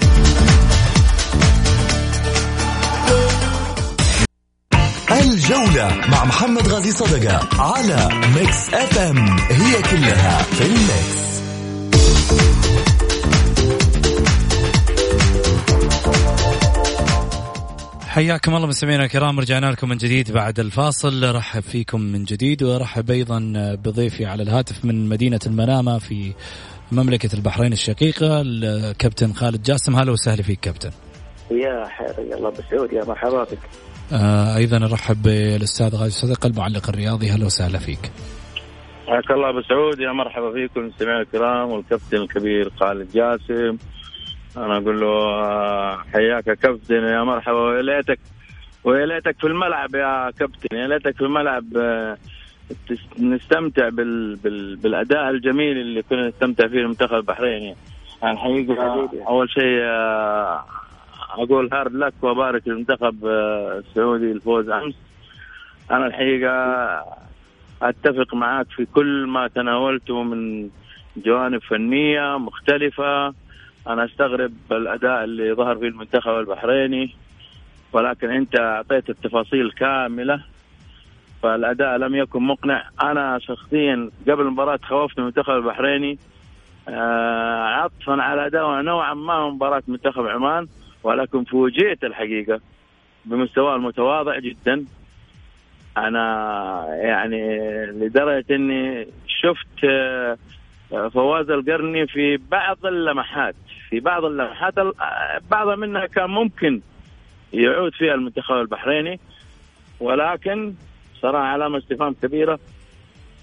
الجولة 5.12 6.06
مع 6.10 6.24
محمد 6.24 6.68
غازي 6.68 6.92
صدقة 6.92 7.62
على 7.62 8.08
Mix 8.34 8.74
FM 8.74 9.38
هي 9.38 9.82
كلها 9.82 10.42
في 10.42 10.66
ال 10.66 10.82
mix 10.82 11.29
حياكم 18.10 18.56
الله 18.56 18.66
مستمعينا 18.66 19.04
الكرام 19.04 19.40
رجعنا 19.40 19.66
لكم 19.66 19.88
من 19.88 19.96
جديد 19.96 20.32
بعد 20.32 20.60
الفاصل. 20.60 21.34
رحب 21.34 21.62
فيكم 21.62 22.00
من 22.00 22.24
جديد 22.24 22.62
وارحب 22.62 23.10
أيضا 23.10 23.52
بضيفي 23.84 24.26
على 24.26 24.42
الهاتف 24.42 24.84
من 24.84 25.08
مدينة 25.08 25.38
المنامة 25.46 25.98
في 25.98 26.32
مملكة 26.92 27.34
البحرين 27.34 27.72
الشقيقة 27.72 28.40
الكابتن 28.40 29.32
خالد 29.32 29.62
جاسم. 29.62 29.96
هلا 29.96 30.12
وسهلا 30.12 30.42
فيك 30.42 30.60
كابتن. 30.60 30.90
يا 31.50 31.86
حيا 31.88 32.36
الله 32.36 32.50
بسعود 32.50 32.92
يا 32.92 33.04
مرحبا 33.04 33.44
بك. 33.44 33.58
آه 34.12 34.56
أيضا 34.56 34.76
ارحب 34.76 35.22
بالأستاذ 35.22 35.96
غازي 35.96 36.10
صدقه 36.10 36.46
المعلق 36.46 36.88
الرياضي. 36.88 37.30
هلا 37.30 37.44
وسهلا 37.46 37.78
فيك. 37.78 38.10
حياك 39.06 39.30
الله 39.30 39.50
أبو 39.50 39.62
سعود 39.68 40.00
يا 40.00 40.12
مرحبا 40.12 40.52
فيكم 40.52 40.80
المستمعين 40.80 41.20
الكرام 41.20 41.70
والكابتن 41.70 42.16
الكبير 42.16 42.70
خالد 42.80 43.08
جاسم. 43.12 43.76
أنا 44.56 44.76
أقول 44.76 45.00
له 45.00 45.06
آه، 45.06 45.98
حياك 46.12 46.46
يا 46.46 46.54
كابتن 46.54 46.94
يا 46.94 47.22
مرحبا 47.22 47.58
ويا 47.58 47.82
ليتك 47.82 48.18
ويا 48.84 49.06
ليتك 49.06 49.36
في 49.40 49.46
الملعب 49.46 49.94
يا 49.94 50.30
كابتن 50.30 50.76
يا 50.76 50.86
ليتك 50.86 51.16
في 51.16 51.24
الملعب 51.24 51.64
آه، 51.76 52.16
نستمتع 53.18 53.88
بال... 53.88 54.36
بال... 54.36 54.76
بالأداء 54.76 55.30
الجميل 55.30 55.78
اللي 55.78 56.02
كنا 56.02 56.28
نستمتع 56.28 56.68
فيه 56.68 56.78
المنتخب 56.78 57.14
البحريني. 57.14 57.76
يعني 58.22 58.34
الحقيقة 58.34 59.08
أول 59.28 59.50
شيء 59.50 59.80
آه، 59.82 60.64
أقول 61.30 61.68
هارد 61.72 61.94
لك 61.94 62.14
وأبارك 62.22 62.68
للمنتخب 62.68 63.26
السعودي 63.26 64.32
الفوز 64.32 64.68
أمس. 64.68 64.94
أنا 65.90 66.06
الحقيقة 66.06 66.52
أتفق 67.82 68.34
معك 68.34 68.66
في 68.76 68.86
كل 68.86 69.26
ما 69.26 69.48
تناولته 69.48 70.22
من 70.22 70.68
جوانب 71.16 71.62
فنية 71.62 72.38
مختلفة. 72.38 73.34
أنا 73.92 74.04
أستغرب 74.04 74.52
الأداء 74.72 75.24
اللي 75.24 75.52
ظهر 75.52 75.76
فيه 75.76 75.88
المنتخب 75.88 76.30
البحريني 76.30 77.14
ولكن 77.92 78.30
أنت 78.30 78.56
أعطيت 78.60 79.10
التفاصيل 79.10 79.70
كاملة 79.72 80.42
فالأداء 81.42 81.96
لم 81.96 82.14
يكن 82.14 82.42
مقنع. 82.42 82.84
أنا 83.02 83.38
شخصيا 83.38 84.10
قبل 84.28 84.40
المباراة 84.40 84.78
خوفت 84.82 85.18
من 85.18 85.24
المنتخب 85.24 85.52
البحريني 85.52 86.18
آه، 86.88 87.64
عطفا 87.64 88.22
على 88.22 88.46
اداء 88.46 88.80
نوعا 88.80 89.14
ما 89.14 89.50
مباراة 89.50 89.82
منتخب 89.88 90.26
عمان 90.26 90.68
ولكن 91.02 91.44
فوجئت 91.44 92.04
الحقيقة 92.04 92.60
بمستواه 93.24 93.76
المتواضع 93.76 94.38
جدا. 94.38 94.84
أنا 95.96 96.86
يعني 96.90 97.66
لدرجة 97.86 98.44
إني 98.50 99.06
شفت 99.26 99.84
آه، 99.84 100.38
فواز 100.90 101.50
القرني 101.50 102.06
في 102.06 102.36
بعض 102.36 102.86
اللمحات 102.86 103.54
في 103.90 104.00
بعض 104.00 104.24
اللمحات 104.24 104.74
بعضها 105.50 105.76
منها 105.76 106.06
كان 106.06 106.30
ممكن 106.30 106.80
يعود 107.52 107.92
فيها 107.94 108.14
المنتخب 108.14 108.54
البحريني 108.54 109.20
ولكن 110.00 110.74
صراحة 111.22 111.44
علامة 111.44 111.78
استفهام 111.78 112.14
كبيرة. 112.22 112.58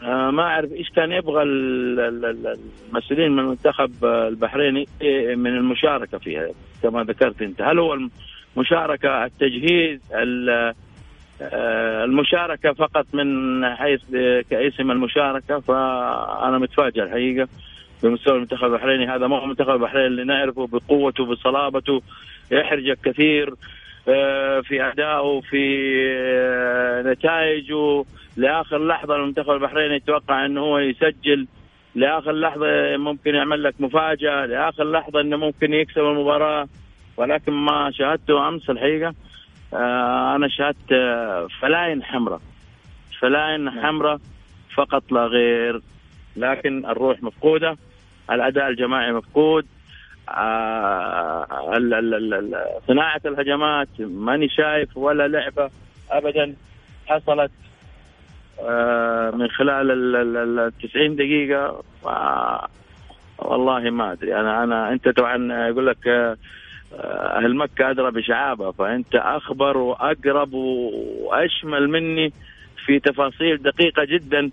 آه، 0.04 0.32
ما 0.32 0.44
أعرف 0.44 0.72
إيش 0.72 0.90
كان 0.90 1.12
يبغى 1.12 1.44
المسؤولين 1.44 3.32
من 3.32 3.40
المنتخب 3.40 4.06
البحريني 4.06 4.88
إيه، 5.02 5.36
من 5.36 5.58
المشاركة 5.58 6.18
فيها 6.18 6.48
كما 6.84 7.04
ذكرت 7.04 7.42
أنت. 7.42 7.62
هل 7.62 7.80
هو 7.80 7.98
المشاركة 8.58 9.26
التجهيز 9.26 10.00
المشاركة 11.42 12.74
فقط 12.74 13.06
من 13.14 13.26
حيث 13.76 14.02
كاسم 14.50 14.92
المشاركة 14.92 15.60
فأنا 15.60 16.58
متفاجئ 16.58 17.04
الحقيقة 17.04 17.48
بمستوى 18.04 18.36
المنتخب 18.36 18.64
البحريني. 18.64 19.08
هذا 19.08 19.28
مو 19.28 19.44
المنتخب 19.44 19.70
البحريني 19.70 20.08
اللي 20.08 20.24
نعرفه 20.24 20.68
بقوته 20.68 21.26
بصلابته 21.26 22.02
يحرجك 22.52 22.98
كثير 23.04 23.54
آه، 24.10 24.62
في 24.62 24.84
أدائه 24.84 25.42
في 25.50 25.94
آه، 26.18 27.02
نتائجه. 27.02 28.04
لآخر 28.38 28.88
لحظة 28.88 29.16
المنتخب 29.16 29.50
البحريني 29.50 29.96
يتوقع 29.96 30.46
أنه 30.46 30.62
هو 30.62 30.80
يسجل. 30.80 31.48
لآخر 31.96 32.32
لحظة 32.32 32.98
ممكن 32.98 33.36
يعمل 33.36 33.64
لك 33.64 33.74
مفاجأة. 33.80 34.46
لآخر 34.46 34.92
لحظة 34.92 35.22
أنه 35.22 35.38
ممكن 35.38 35.74
يكسب 35.74 36.02
المباراة. 36.02 36.68
ولكن 37.18 37.52
ما 37.52 37.92
شاهدته 37.92 38.48
أمس 38.48 38.70
الحقيقة. 38.70 39.08
آه 39.08 39.14
أنا 39.74 40.48
شاهدت 40.48 40.92
آه، 40.92 41.48
فنايل 41.62 42.04
حمراء. 42.04 42.42
فنايل 43.20 43.64
نعم. 43.64 43.80
حمراء 43.80 44.20
فقط 44.76 45.12
لا 45.12 45.26
غير. 45.26 45.82
لكن 46.36 46.86
الروح 46.86 47.24
مفقودة 47.24 47.78
الأداء 48.32 48.68
الجماعي 48.70 49.12
مفقود 49.12 49.66
آه 50.30 51.48
صناعة 52.88 53.22
الهجمات 53.26 53.88
ماني 54.00 54.50
شايف 54.50 54.98
ولا 54.98 55.28
لعبة 55.28 55.70
ابدا 56.12 56.56
حصلت 57.08 57.52
آه 58.62 59.32
من 59.32 59.48
خلال 59.48 59.92
ال 60.18 60.72
90 60.90 61.16
دقيقة. 61.16 61.84
والله 63.38 63.80
ما 63.90 64.12
أدري. 64.12 64.36
أنا 64.40 64.64
أنا 64.64 64.92
أنت 64.92 65.10
طبعا 65.10 65.68
يقول 65.68 65.88
لك 65.88 66.08
آه 66.08 66.32
آه، 66.32 66.38
أهل 66.94 67.56
مكة 67.56 67.90
أدرى 67.90 68.12
بشعابها 68.12 68.72
فأنت 68.72 69.16
أخبر 69.16 69.78
وأقرب 69.78 70.54
وأشمل 70.54 71.90
مني 71.90 72.34
في 72.86 73.00
تفاصيل 73.00 73.58
دقيقة 73.58 74.06
جدا 74.06 74.50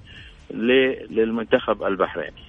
للمنتخب 1.11 1.83
البحريني. 1.83 2.43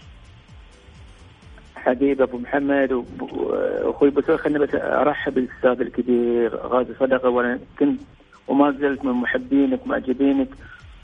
حبيب 1.75 2.21
أبو 2.21 2.37
محمد 2.37 3.05
واخوي 3.19 4.09
بسوي 4.09 4.37
خليني 4.37 4.59
بس 4.59 4.75
أرحب 4.75 5.33
بالأستاذ 5.33 5.81
الكبير 5.81 6.55
غازي 6.55 6.93
صدقة 6.99 7.29
وأنا 7.29 7.59
كنت 7.79 8.01
وما 8.47 8.71
زلت 8.71 9.05
من 9.05 9.11
محبينك 9.11 9.85
ومعجبينك 9.85 10.47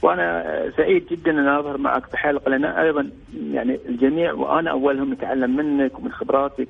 وأنا 0.02 0.44
سعيد 0.76 1.06
جدا 1.10 1.30
أن 1.30 1.48
أظهر 1.48 1.78
معك 1.78 2.06
في 2.06 2.16
حلقة 2.16 2.50
لأن 2.50 2.64
أيضا 2.64 3.10
يعني 3.52 3.78
الجميع 3.88 4.32
وأنا 4.32 4.70
أولهم 4.70 5.12
نتعلم 5.12 5.56
منك 5.56 5.98
ومن 5.98 6.12
خبراتك 6.12 6.68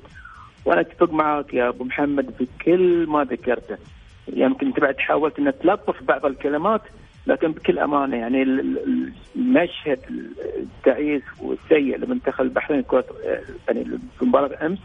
وأنا 0.65 0.81
أتفق 0.81 1.11
معك 1.13 1.53
يا 1.53 1.69
أبو 1.69 1.83
محمد 1.83 2.33
في 2.37 2.47
كل 2.65 3.07
ما 3.07 3.23
ذكرته 3.23 3.77
يمكن 4.27 4.67
انت 4.67 4.79
بعد 4.79 4.97
حاولت 4.97 5.39
ان 5.39 5.53
تلطف 5.59 6.03
بعض 6.03 6.25
الكلمات 6.25 6.81
لكن 7.27 7.51
بكل 7.51 7.79
أمانة 7.79 8.17
يعني 8.17 8.43
المشهد 9.35 9.99
التعيس 10.55 11.21
والسيء 11.41 11.97
لمنتخب 11.97 12.41
البحرين 12.41 12.81
كرة 12.81 13.05
يعني 13.67 13.85
في 14.19 14.25
مباراه 14.25 14.65
امس 14.65 14.79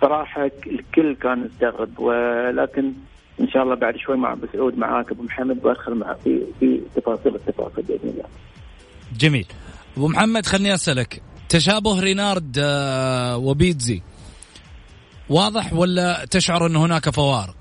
صراحة 0.00 0.50
الكل 0.66 1.14
كان 1.14 1.38
مستغرب 1.38 1.98
ولكن 1.98 2.92
إن 3.40 3.48
شاء 3.48 3.62
الله 3.62 3.74
بعد 3.74 3.96
شوي 3.96 4.16
مع 4.16 4.32
ابو 4.32 4.46
سعود 4.52 4.78
معاك 4.78 5.10
أبو 5.10 5.22
محمد 5.22 5.62
بدخل 5.62 5.94
معك 5.94 6.16
في 6.24 6.42
في 6.60 6.80
تفاصيل 6.96 7.34
التفاصيل 7.34 7.84
بإذن 7.84 8.08
الله. 8.08 8.24
جميل. 9.18 9.46
أبو 9.96 10.08
محمد 10.08 10.46
خليني 10.46 10.74
أسألك 10.74 11.22
تشابه 11.48 12.00
رينارد 12.00 12.58
آه، 12.62 13.36
وبيتزي 13.36 14.02
واضح 15.32 15.72
ولا 15.72 16.24
تشعر 16.30 16.66
إن 16.66 16.76
هناك 16.76 17.10
فوارق؟ 17.10 17.54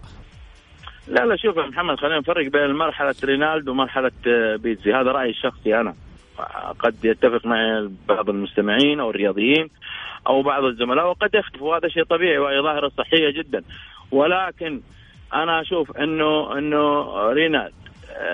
لا 1.07 1.25
لا 1.25 1.35
شوف 1.35 1.57
يا 1.57 1.67
محمد 1.67 1.95
خلينا 1.97 2.19
نفرق 2.19 2.51
بين 2.51 2.75
مرحلة 2.75 3.15
رينالدو 3.23 3.71
ومرحلة 3.71 4.11
آه، 4.27 4.55
بيتزي. 4.55 4.93
هذا 4.93 5.11
رأيي 5.11 5.29
الشخصي 5.29 5.75
أنا. 5.75 5.93
قد 6.79 6.95
يتفق 7.05 7.45
معي 7.45 7.89
بعض 8.07 8.29
المستمعين 8.29 8.99
أو 8.99 9.09
الرياضيين 9.09 9.67
أو 10.27 10.41
بعض 10.41 10.63
الزملاء 10.63 11.07
وقد 11.07 11.29
يختلف 11.35 11.61
وهذا 11.61 11.87
شيء 11.87 12.03
طبيعي 12.03 12.37
وهي 12.37 12.61
ظاهرة 12.61 12.91
صحية 12.97 13.29
جدا. 13.29 13.61
ولكن 14.11 14.81
أنا 15.33 15.61
أشوف 15.61 15.97
أنه 15.97 16.57
أنه 16.57 17.03
رينالد 17.31 17.73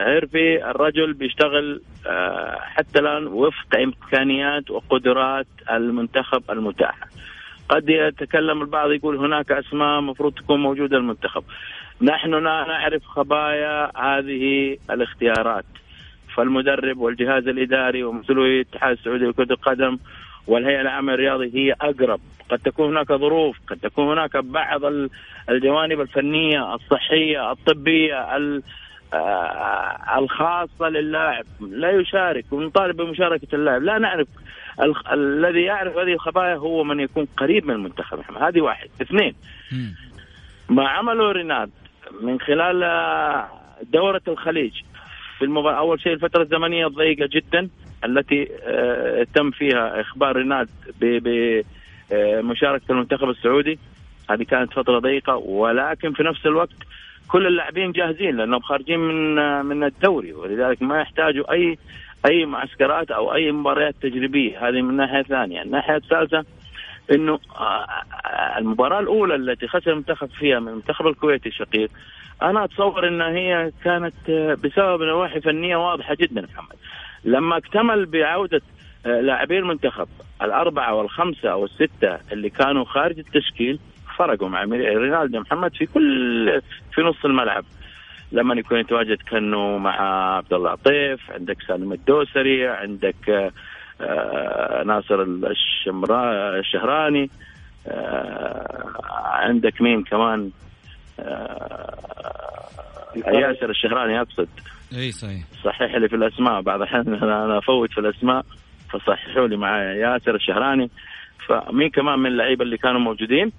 هيرفي 0.08 0.70
الرجل 0.70 1.14
بيشتغل 1.14 1.82
آه، 2.08 2.58
حتى 2.62 3.00
الآن 3.00 3.28
وفق 3.28 3.76
إمكانيات 3.84 4.72
وقدرات 4.72 5.48
المنتخب 5.72 6.44
المتاحة. 6.50 7.08
قد 7.70 7.90
يتكلم 7.90 8.62
البعض 8.62 8.92
يقول 8.92 9.18
هناك 9.18 9.52
أسماء 9.52 10.02
مفروض 10.02 10.34
تكون 10.34 10.60
موجودة 10.60 10.98
المنتخب. 10.98 11.44
نحن 12.02 12.32
لا 12.32 12.66
نعرف 12.68 13.04
خبايا 13.06 13.92
هذه 13.98 14.78
الاختيارات. 14.92 15.66
فالمدرب 16.36 16.98
والجهاز 16.98 17.48
الإداري 17.48 18.04
ومسؤولي 18.04 18.62
الاتحاد 18.62 18.98
السعودي 18.98 19.26
لكرة 19.26 19.54
القدم 19.54 19.98
والهيئة 20.48 20.82
العامة 20.82 21.14
الرياضي 21.14 21.52
هي 21.56 21.76
أقرب، 21.82 22.20
قد 22.50 22.60
تكون 22.60 22.88
هناك 22.90 23.08
ظروف، 23.14 23.58
قد 23.68 23.78
تكون 23.78 24.08
هناك 24.18 24.38
بعض 24.38 24.82
الجوانب 25.50 26.02
الفنية، 26.02 26.76
الصحية، 26.76 27.52
الطبية، 27.52 28.36
آه، 29.14 30.20
الخاصة 30.20 30.90
للاعب. 30.90 31.46
لا 31.62 31.92
يشارك 31.92 32.46
ونطالب 32.52 32.98
بمشاركة 32.98 33.56
اللاعب، 33.56 33.84
لا 33.84 33.98
نعرف 33.98 34.28
الذي 35.12 35.62
يعرف 35.62 35.98
هذه 35.98 36.14
الخبايا 36.14 36.56
هو 36.56 36.84
من 36.84 37.00
يكون 37.00 37.28
قريب 37.38 37.66
من 37.66 37.74
المنتخب. 37.74 38.20
هذه 38.42 38.62
واحد، 38.62 38.90
اثنين 39.02 39.36
ما 40.70 40.88
عمله 40.88 41.32
ريناد 41.32 41.70
من 42.22 42.40
خلال 42.40 42.84
آه، 42.84 43.48
دورة 43.84 44.22
الخليج 44.28 44.74
في 45.38 45.46
المباراة 45.46 45.78
أول 45.78 46.02
شيء 46.02 46.14
الفترة 46.14 46.42
الزمنية 46.42 46.88
الضيقة 46.88 47.30
جدا 47.32 47.70
التي 48.06 48.48
آه، 48.64 49.28
تم 49.36 49.52
فيها 49.52 50.02
إخبار 50.02 50.36
ريناد 50.36 50.70
بمشاركة 51.02 52.92
المنتخب 52.92 53.30
السعودي. 53.30 53.80
هذه 54.30 54.44
كانت 54.44 54.74
فترة 54.74 55.00
ضيقة 55.00 55.36
ولكن 55.36 56.14
في 56.14 56.24
نفس 56.24 56.46
الوقت 56.46 56.76
كل 57.28 57.48
اللاعبين 57.48 57.92
جاهزين 57.92 58.38
لأنهم 58.38 58.60
خارجين 58.60 59.00
من 59.00 59.40
آه، 59.40 59.62
من 59.62 59.84
الدوري 59.84 60.34
ولذلك 60.34 60.82
ما 60.82 61.02
يحتاجوا 61.02 61.52
أي 61.52 61.78
أي 62.26 62.46
معسكرات 62.46 63.12
أو 63.12 63.34
أي 63.34 63.52
مباريات 63.52 63.96
تجريبية. 64.02 64.68
هذه 64.70 64.82
من 64.82 64.98
ناحية 64.98 65.22
ثانية. 65.22 65.62
الناحية 65.62 65.96
الثالثة 65.96 66.46
إنه 67.12 67.40
المباراة 68.58 69.00
الأولى 69.00 69.36
التي 69.36 69.68
خسر 69.68 69.92
المنتخب 69.92 70.30
فيها 70.30 70.60
من 70.60 70.68
المنتخب 70.68 71.08
الكويتي 71.08 71.50
الشقيق 71.50 71.90
أنا 72.42 72.64
أتصور 72.64 73.08
إن 73.08 73.22
هي 73.22 73.72
كانت 73.84 74.32
بسبب 74.64 75.02
نواحي 75.02 75.42
فنية 75.42 75.76
واضحة 75.76 76.16
جدا 76.16 76.42
محمد. 76.42 76.76
لما 77.26 77.58
اكتمل 77.58 78.06
بعودة 78.06 78.62
لاعبي 79.06 79.60
المنتخب 79.60 80.08
الأربعة 80.42 80.94
والخمسة 80.94 81.50
أو 81.50 81.66
السته 81.66 82.18
اللي 82.32 82.50
كانوا 82.50 82.86
خارج 82.86 83.20
التشكيل 83.20 83.80
فرقوا 84.18 84.50
مع 84.50 84.64
رينالدو 84.64 85.40
محمد 85.40 85.76
في 85.76 85.86
كل 85.86 86.62
في 86.94 87.02
نص 87.02 87.26
الملعب. 87.26 87.66
لما 88.32 88.56
يكون 88.56 88.80
يتواجد 88.80 89.18
كأنه 89.22 89.78
مع 89.78 90.02
عبد 90.38 90.54
الله 90.54 90.70
عطيف 90.70 91.32
عندك 91.32 91.58
سالم 91.68 91.94
الدوسري 91.94 92.68
عندك 92.68 93.52
آه، 94.02 94.84
ناصر 94.84 95.22
الشمرا 95.22 96.60
الشهراني 96.60 97.30
آه، 97.88 99.02
عندك 99.26 99.82
مين 99.82 100.04
كمان؟ 100.04 100.52
آه، 101.20 101.98
ياسر 103.16 103.70
الشهراني 103.70 104.22
أقصد. 104.22 104.48
إي 104.94 105.12
صحيح. 105.12 105.44
صحح 105.64 105.96
لي 105.96 106.10
في 106.10 106.16
الأسماء 106.16 106.62
بعض 106.62 106.82
الأحيان 106.82 107.14
أنا 107.14 107.58
أفوت 107.58 107.92
في 107.92 107.98
الأسماء 107.98 108.46
فصححوا 108.90 109.48
لي 109.48 109.58
معايا 109.58 109.94
ياسر 109.94 110.36
الشهراني. 110.36 110.90
فمين 111.48 111.90
كمان 111.90 112.20
من 112.20 112.26
اللعيبة 112.26 112.64
اللي 112.64 112.78
كانوا 112.78 113.00
موجودين؟ 113.00 113.52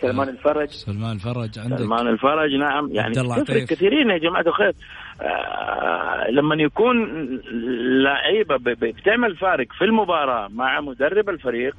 سلمان 0.00 0.28
الفرج. 0.28 0.68
سلمان 0.68 1.12
الفرج 1.12 1.58
عندك. 1.58 1.78
سلمان 1.78 2.08
الفرج 2.08 2.54
نعم. 2.54 2.88
يعني 2.92 3.14
تفرق 3.14 3.64
كثيرين 3.64 4.10
يا 4.10 4.18
جماعة 4.18 4.44
الخير. 4.46 4.72
آه 5.22 6.30
لما 6.30 6.54
يكون 6.54 7.06
لعيبة 8.02 8.56
بتعمل 8.58 9.36
فارق 9.36 9.66
في 9.78 9.84
المباراة 9.84 10.48
مع 10.48 10.80
مدرب 10.80 11.28
الفريق 11.28 11.74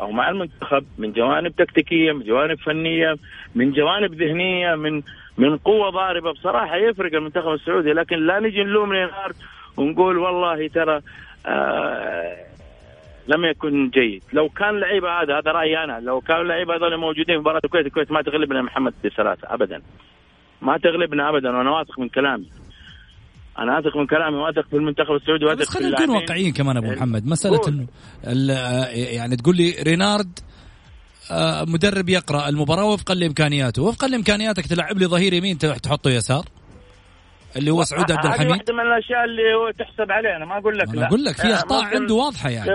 أو 0.00 0.10
مع 0.10 0.30
المنتخب 0.30 0.84
من 0.98 1.12
جوانب 1.12 1.56
تكتيكية 1.56 2.12
من 2.12 2.22
جوانب 2.24 2.58
فنية 2.58 3.14
من 3.54 3.72
جوانب 3.72 4.14
ذهنية 4.14 4.74
من 4.74 5.02
من 5.38 5.56
قوة 5.56 5.90
ضاربة 5.90 6.32
بصراحة 6.32 6.76
يفرق 6.76 7.14
المنتخب 7.14 7.52
السعودي. 7.52 7.92
لكن 7.92 8.26
لا 8.26 8.40
نجي 8.40 8.62
نلوم 8.62 8.92
لينارد 8.92 9.34
ونقول 9.76 10.18
والله 10.18 10.68
ترى 10.68 11.00
آه 11.46 12.36
لم 13.28 13.44
يكن 13.44 13.90
جيد. 13.90 14.22
لو 14.32 14.48
كان 14.48 14.80
لعيبة 14.80 15.08
هذا 15.08 15.38
هذا 15.38 15.50
رأيي 15.50 15.84
أنا. 15.84 16.00
لو 16.00 16.20
كانوا 16.20 16.42
اللعيبه 16.42 16.76
هذول 16.76 16.96
موجودين 16.96 17.34
في 17.36 17.40
مباراة 17.40 17.60
الكويت 17.64 17.86
الكويت 17.86 18.12
ما 18.12 18.22
تغلبنا 18.22 18.62
محمد 18.62 18.94
بثلاثه 19.04 19.54
ابدا. 19.54 19.82
ما 20.62 20.78
تغلبنا 20.78 21.28
ابدا 21.28 21.48
وأنا 21.56 21.70
واثق 21.70 22.00
من 22.00 22.08
كلامي. 22.08 22.48
أنا 23.58 23.78
اثق 23.78 23.96
من 23.96 24.06
كلامي 24.06 24.36
واثق 24.36 24.68
في 24.68 24.76
المنتخب 24.76 25.14
السعودي 25.14 25.44
واثق 25.44 25.64
في 25.64 25.78
خلينا 25.78 25.90
نكون 25.90 26.10
واقعيين 26.10 26.52
كمان 26.52 26.76
أبو 26.76 26.86
محمد. 26.86 27.26
مسألة 27.26 27.68
إنه 27.68 27.86
يعني 29.12 29.36
تقول 29.36 29.56
لي 29.56 29.74
رينارد 29.82 30.38
آه، 31.30 31.64
مدرب 31.64 32.08
يقرأ 32.08 32.48
المباراة 32.48 32.84
وفقا 32.84 33.14
لإمكانياته. 33.14 33.82
وفقا 33.82 34.08
لإمكانياتك 34.08 34.66
تلعب 34.66 34.98
لي 34.98 35.06
ظهير 35.06 35.32
يمين 35.32 35.58
تحطه 35.58 36.10
يسار؟ 36.10 36.44
اللي 37.56 37.70
هو 37.70 37.84
سعود 37.84 38.12
عبد 38.12 38.26
الحميد؟ 38.26 38.50
واحدة 38.50 38.74
من 38.74 38.80
الأشياء 38.80 39.24
اللي 39.24 39.54
هو 39.54 39.70
تحسب 39.70 40.12
عليه 40.12 40.36
أنا 40.36 40.44
ما 40.44 40.58
أقول 40.58 40.78
لك 40.78 40.88
أنا 40.88 41.06
أقول 41.06 41.24
لك 41.24 41.36
في 41.36 41.54
أخطاء 41.54 41.84
عنده 41.84 42.14
واضحة 42.14 42.50
يعني. 42.50 42.70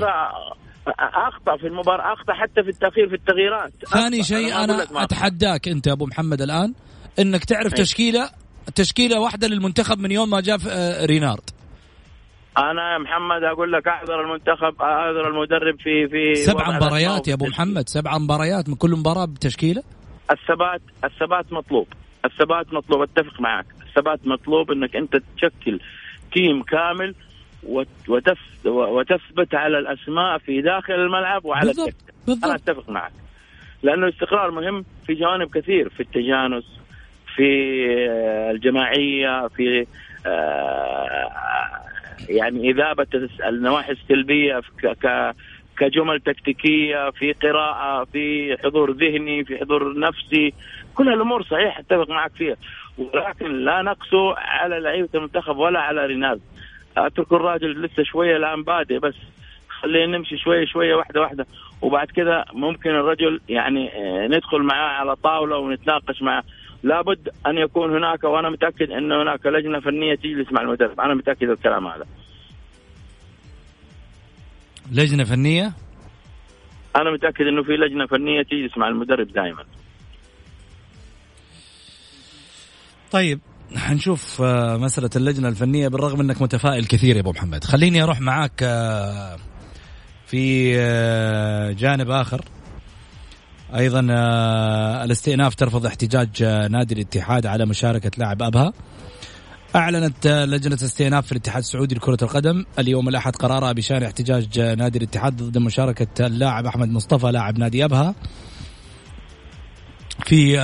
أخطأ 1.00 1.58
في 1.58 1.68
المباراة 1.68 2.14
أخطأ 2.14 2.34
حتى 2.34 2.64
في 2.64 2.70
التأخير 2.70 3.10
في 3.10 3.16
التغييرات. 3.16 3.72
ثاني 3.94 4.24
شيء 4.24 4.56
أنا, 4.64 4.64
أنا 4.64 5.04
أتحداك 5.04 5.68
أنت 5.68 5.88
يا 5.88 5.94
أبو 5.94 6.06
محمد 6.06 6.42
الآن 6.42 6.74
إنك 7.20 7.46
تعرف 7.46 7.74
أي. 7.74 7.84
تشكيلة 7.84 8.30
تشكيلة 8.76 9.20
واحدة 9.20 9.48
للمنتخب 9.48 10.00
من 10.00 10.12
يوم 10.12 10.30
ما 10.30 10.42
جاء 10.42 10.58
آه، 10.70 11.06
رينارد. 11.06 11.50
أنا 12.58 12.94
يا 12.94 12.98
محمد 12.98 13.44
أقول 13.44 13.72
لك 13.72 13.88
احضر 13.88 14.22
المنتخب 14.22 14.82
احضر 14.82 15.28
المدرب 15.28 15.76
في 15.80 16.08
في 16.08 16.36
سبع 16.36 16.76
مباريات 16.76 17.28
يا 17.28 17.34
أبو 17.34 17.46
محمد 17.46 17.90
سبع 17.90 18.18
مباريات 18.18 18.70
من 18.70 18.76
كل 18.76 18.92
مباراة 18.92 19.26
بتشكيلة؟ 19.26 19.84
الثبات 20.32 20.82
الثبات 21.04 21.54
مطلوب. 21.54 21.88
الثبات 22.26 22.74
مطلوب 22.74 23.02
أتفق 23.02 23.42
معك 23.42 23.66
الثبات 23.88 24.28
مطلوب 24.28 24.72
إنك 24.72 24.96
أنت 24.96 25.22
تشكل 25.38 25.80
تيم 26.34 26.64
كامل 26.64 27.16
وتثبت 28.88 29.56
على 29.56 29.80
الأسماء 29.80 30.38
في 30.38 30.62
داخل 30.62 30.94
الملعب 30.94 31.46
وعلى 31.46 31.68
بالضبط. 31.68 31.94
بالضبط. 32.28 32.46
أنا 32.46 32.56
أتفق 32.56 32.90
معك 32.90 33.12
لأنه 33.84 34.08
الاستقرار 34.08 34.52
مهم 34.52 34.86
في 35.08 35.14
جوانب 35.14 35.50
كثير 35.50 35.90
في 35.90 36.00
التجانس 36.00 36.80
في 37.36 37.76
الجماعية 38.52 39.48
في 39.48 39.86
آه، 40.26 41.32
يعني 42.30 42.72
إذابة 42.72 43.08
النواحي 43.48 43.92
السلبية 43.92 44.62
كجمل 45.78 46.20
تكتيكية 46.20 47.10
في 47.10 47.34
قراءة 47.34 48.04
في 48.04 48.58
حضور 48.64 48.92
ذهني 48.92 49.44
في 49.46 49.58
حضور 49.58 50.00
نفسي 50.00 50.54
كل 50.98 51.14
الأمور 51.14 51.44
صحيح 51.44 51.80
أتفق 51.80 52.10
معك 52.10 52.32
فيها. 52.32 52.56
ولكن 52.98 53.66
لا 53.66 53.82
نقسو 53.82 54.30
على 54.38 54.80
لعيبة 54.80 55.10
المنتخب 55.16 55.58
ولا 55.58 55.80
على 55.80 56.06
رينالدو 56.06 56.44
أترك 56.98 57.34
الراجل 57.34 57.82
لسه 57.82 58.04
شوية 58.04 58.38
الآن 58.38 58.64
بادئ 58.64 59.00
بس. 59.00 59.16
خلينا 59.70 60.18
نمشي 60.18 60.38
شوية 60.38 60.66
شوية 60.66 60.96
واحدة 60.96 61.22
واحدة. 61.22 61.46
وبعد 61.82 62.08
كذا 62.08 62.46
ممكن 62.54 62.90
الرجل 62.90 63.42
يعني 63.50 63.90
آه، 63.96 64.28
ندخل 64.28 64.62
معاه 64.62 64.90
على 65.00 65.16
طاولة 65.16 65.58
ونتناقش 65.58 66.22
معاه. 66.22 66.44
لابد 66.84 67.30
أن 67.48 67.58
يكون 67.58 67.96
هناك 67.96 68.24
وأنا 68.24 68.50
متأكد 68.50 68.92
أن 68.92 69.12
هناك 69.12 69.46
لجنة 69.46 69.80
فنية 69.80 70.16
تجلس 70.16 70.52
مع 70.52 70.62
المدرب. 70.62 71.00
أنا 71.00 71.14
متأكد 71.14 71.50
الكلام 71.50 71.88
هذا. 71.88 72.06
لجنة 74.92 75.24
فنية؟ 75.24 75.72
أنا 76.96 77.12
متأكد 77.12 77.48
أنه 77.48 77.64
في 77.64 77.72
لجنة 77.72 78.06
فنية 78.06 78.42
تجلس 78.42 78.78
مع 78.78 78.88
المدرب 78.88 79.28
دائما. 79.28 79.64
طيب 83.12 83.40
حنشوف 83.76 84.42
آه، 84.42 84.78
مسألة 84.78 85.10
اللجنة 85.16 85.48
الفنية 85.48 85.88
بالرغم 85.88 86.20
انك 86.20 86.42
متفائل 86.42 86.86
كثير 86.86 87.16
يا 87.16 87.22
أبو 87.22 87.32
محمد. 87.32 87.64
خليني 87.64 88.04
أروح 88.04 88.22
معاك 88.22 88.64
آه، 88.64 89.38
في 90.26 90.74
آه، 90.78 91.72
جانب 91.72 92.10
آخر. 92.10 92.46
أيضا 93.76 94.00
الاستئناف 95.04 95.56
ترفض 95.56 95.86
احتجاج 95.86 96.44
نادي 96.44 96.94
الاتحاد 96.94 97.46
على 97.46 97.66
مشاركة 97.66 98.12
لاعب 98.18 98.42
أبها. 98.44 98.74
أعلنت 99.76 100.28
لجنة 100.28 100.76
استئناف 100.76 101.26
في 101.26 101.32
الاتحاد 101.32 101.62
السعودي 101.64 101.96
لكرة 101.96 102.18
القدم 102.22 102.66
اليوم 102.80 103.10
الأحد 103.10 103.36
قرارها 103.36 103.72
بشأن 103.72 104.04
احتجاج 104.04 104.60
نادي 104.60 104.98
الاتحاد 104.98 105.44
ضد 105.44 105.58
مشاركة 105.58 106.26
اللاعب 106.26 106.66
أحمد 106.66 106.90
مصطفى 106.90 107.28
لاعب 107.28 107.58
نادي 107.58 107.86
أبها. 107.86 108.16
في 110.26 110.60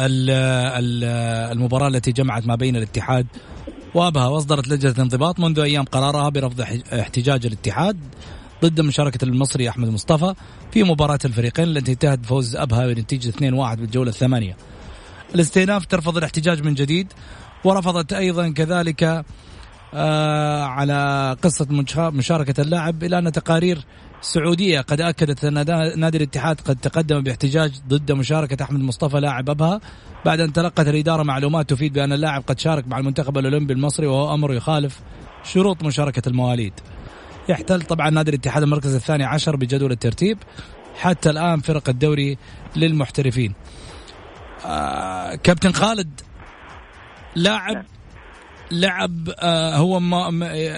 المباراة 1.52 1.88
التي 1.88 2.12
جمعت 2.12 2.48
ما 2.48 2.56
بين 2.56 2.76
الاتحاد 2.76 3.28
وأبها 3.94 4.28
وأصدرت 4.28 4.68
لجنة 4.68 4.92
الانضباط 4.92 5.40
منذ 5.40 5.60
أيام 5.60 5.84
قرارها 5.84 6.30
برفض 6.30 6.62
احتجاج 6.94 7.46
الاتحاد 7.46 7.98
ضد 8.64 8.82
مشاركة 8.82 9.26
المصري 9.26 9.70
أحمد 9.70 9.90
مصطفى 9.90 10.34
في 10.72 10.84
مباراة 10.84 11.20
الفريقين 11.26 11.68
التي 11.68 11.92
انتهت 11.92 12.20
بفوز 12.20 12.56
أبها 12.56 12.88
بنتيجة 12.88 13.32
2-1 13.32 13.36
بالجولة 13.80 14.10
الثمانية. 14.10 14.58
الاستئناف 15.36 15.86
ترفض 15.86 16.18
الاحتجاج 16.18 16.64
من 16.64 16.74
جديد 16.74 17.14
ورفضت 17.64 18.14
أيضا 18.14 18.50
كذلك 18.50 19.24
آه 19.94 20.64
على 20.64 21.36
قصة 21.42 21.68
مشاركة 22.00 22.62
اللاعب 22.62 23.04
إلى 23.04 23.18
أن 23.18 23.32
تقارير 23.32 23.86
سعودية 24.24 24.82
قد 24.82 25.02
أكدت 25.02 25.46
أن 25.46 25.54
نادي 26.00 26.18
الاتحاد 26.18 26.62
قد 26.62 26.76
تقدم 26.76 27.22
باحتجاج 27.22 27.72
ضد 27.88 28.12
مشاركة 28.12 28.64
أحمد 28.64 28.80
مصطفى 28.80 29.20
لاعب 29.20 29.50
أبها. 29.50 29.82
بعد 30.26 30.40
أن 30.40 30.54
تلقت 30.54 30.88
الإدارة 30.88 31.24
معلومات 31.24 31.70
تفيد 31.70 31.94
بأن 31.94 32.14
اللاعب 32.14 32.44
قد 32.48 32.60
شارك 32.60 32.88
مع 32.88 32.98
المنتخب 32.98 33.38
الأولمبي 33.38 33.74
المصري 33.74 34.08
وهو 34.08 34.34
أمر 34.34 34.54
يخالف 34.54 35.00
شروط 35.44 35.84
مشاركة 35.84 36.30
المواليد. 36.30 36.74
يحتل 37.50 37.82
طبعا 37.82 38.10
نادي 38.10 38.30
الاتحاد 38.30 38.64
المركز 38.64 38.96
الثاني 38.96 39.24
عشر 39.24 39.56
بجدول 39.56 39.92
الترتيب 39.92 40.38
حتى 40.96 41.30
الآن 41.30 41.60
فرق 41.60 41.90
الدوري 41.90 42.38
للمحترفين. 42.76 43.54
آه 44.66 45.36
كابتن 45.36 45.72
خالد 45.72 46.22
لاعب 47.36 47.86
لعب 48.72 49.30
آه 49.40 49.76
هو 49.76 50.00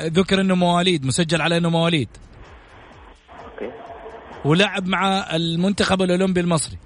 ذكر 0.08 0.42
إنه 0.42 0.56
مواليد 0.56 1.06
مسجل 1.06 1.42
على 1.42 1.58
إنه 1.58 1.70
مواليد. 1.70 2.10
ولعب 4.46 4.88
مع 4.88 5.36
المنتخب 5.36 6.02
الأولمبي 6.02 6.40
المصري. 6.40 6.78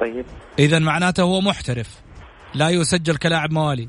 طيب. 0.00 0.24
اذا 0.58 0.78
معناته 0.78 1.22
هو 1.22 1.40
محترف 1.40 2.00
لا 2.54 2.70
يسجل 2.70 3.16
كلاعب 3.16 3.52
مواليد. 3.52 3.88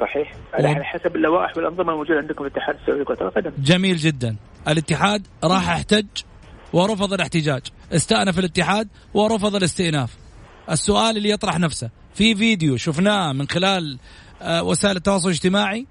صحيح. 0.00 0.34
على 0.54 0.84
حسب 0.84 1.16
اللوائح 1.16 1.56
والأنظمة 1.56 1.92
الموجودة 1.92 2.18
عندكم 2.18 2.44
في 2.44 2.50
الاتحاد 2.50 2.76
السعودي 2.80 3.00
لكرة 3.00 3.28
القدم. 3.28 3.52
جميل 3.58 3.96
جدا. 3.96 4.36
الاتحاد 4.68 5.26
راح 5.44 5.70
أحتج 5.70 6.06
ورفض 6.72 7.12
الاحتجاج. 7.12 7.62
استأنف 7.92 8.38
الاتحاد 8.38 8.88
ورفض 9.14 9.56
الاستئناف. 9.56 10.16
السؤال 10.70 11.16
اللي 11.16 11.30
يطرح 11.30 11.58
نفسه 11.58 11.90
في 12.14 12.34
فيديو 12.34 12.76
شفناه 12.76 13.32
من 13.32 13.48
خلال 13.48 13.98
آه، 14.42 14.62
وسائل 14.62 14.96
التواصل 14.96 15.28
الاجتماعي 15.28 15.86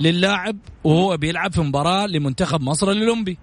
للاعب 0.00 0.56
وهو 0.84 1.16
بيلعب 1.16 1.52
في 1.52 1.60
مباراة 1.60 2.06
لمنتخب 2.06 2.60
مصر 2.60 2.90
الأولمبي 2.90 3.38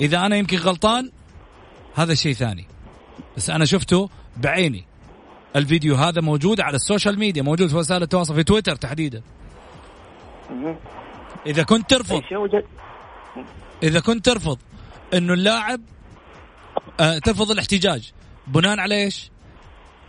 إذا 0.00 0.26
أنا 0.26 0.36
يمكن 0.36 0.56
غلطان 0.56 1.10
هذا 1.94 2.14
شيء 2.14 2.32
ثاني. 2.32 2.66
بس 3.36 3.50
أنا 3.50 3.64
شفته 3.64 4.10
بعيني. 4.36 4.84
الفيديو 5.56 5.94
هذا 5.94 6.20
موجود 6.20 6.60
على 6.60 6.76
ال 6.76 6.82
social 6.82 7.18
media 7.18 7.42
موجود 7.42 7.68
في 7.68 7.76
وسائل 7.76 8.02
التواصل 8.02 8.34
في 8.34 8.44
تويتر 8.44 8.76
تحديدا. 8.76 9.22
إذا 11.46 11.62
كنت 11.62 11.90
ترفض 11.90 12.22
إذا 13.82 14.00
كنت 14.00 14.24
ترفض 14.24 14.58
إنه 15.14 15.32
اللاعب 15.32 15.80
آه 17.00 17.18
ترفض 17.18 17.50
الاحتجاج. 17.50 18.12
بناء 18.46 18.80
على 18.80 18.94
إيش؟ 19.04 19.30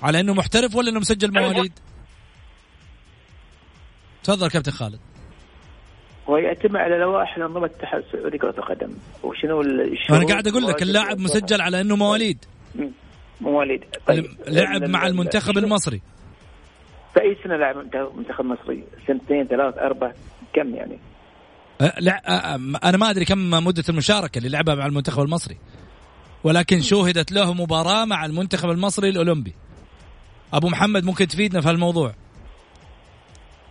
على 0.01 0.19
إنه 0.19 0.33
محترف 0.33 0.75
ولا 0.75 0.89
إنه 0.89 0.99
مسجل 0.99 1.33
مواليد؟ 1.33 1.73
تفضل 4.27 4.49
كابتن 4.49 4.71
خالد. 4.71 4.99
هو 6.29 6.37
يعتمد 6.37 6.75
على 6.75 6.97
لوائح 6.97 7.37
الأنظمة 7.37 7.65
الاتحاد 7.65 8.03
السعودي 8.03 8.37
كره 8.37 8.55
القدم. 8.57 8.93
وشنو 9.23 9.61
أنا 10.09 10.25
قاعد 10.25 10.47
أقول 10.47 10.67
لك 10.67 10.81
اللاعب 10.81 11.19
مسجل 11.19 11.61
على 11.61 11.81
إنه 11.81 11.95
مواليد. 11.95 12.45
مواليد. 13.41 13.83
طيب. 14.07 14.25
لعب 14.47 14.83
مع 14.83 15.07
المنتخب 15.07 15.57
المصري. 15.57 16.01
في 17.13 17.21
أي 17.21 17.37
سنة 17.43 17.55
لعب 17.55 17.75
منتخب 18.17 18.45
مصري؟ 18.45 18.83
سنتين 19.07 19.47
ثلاث 19.47 19.77
أربع 19.77 20.11
كم 20.53 20.75
يعني؟ 20.75 20.99
أه 21.81 21.93
لا 21.99 22.21
أه 22.27 22.55
أنا 22.83 22.97
ما 22.97 23.09
أدري 23.09 23.25
كم 23.25 23.49
مدة 23.49 23.83
المشاركة 23.89 24.37
اللي 24.37 24.49
لعبها 24.49 24.75
مع 24.75 24.85
المنتخب 24.85 25.23
المصري. 25.23 25.57
ولكن 26.43 26.81
شوهدت 26.81 27.31
له 27.31 27.53
مباراة 27.53 28.05
مع 28.05 28.25
المنتخب 28.25 28.69
المصري 28.69 29.09
الأولمبي. 29.09 29.53
أبو 30.53 30.67
محمد 30.67 31.03
ممكن 31.03 31.27
تفيدنا 31.27 31.61
في 31.61 31.69
هالموضوع؟ 31.69 32.13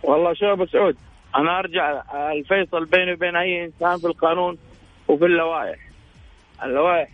والله 0.07 0.33
شوف 0.33 0.43
أبو 0.43 0.65
سعود 0.65 0.97
أنا 1.35 1.59
أرجع 1.59 2.03
الفيصل 2.31 2.85
بيني 2.85 3.13
وبين 3.13 3.35
أي 3.35 3.65
إنسان 3.65 3.97
في 3.97 4.07
القانون 4.07 4.57
وفي 5.07 5.25
اللوائح. 5.25 5.79
اللوائح 6.63 7.09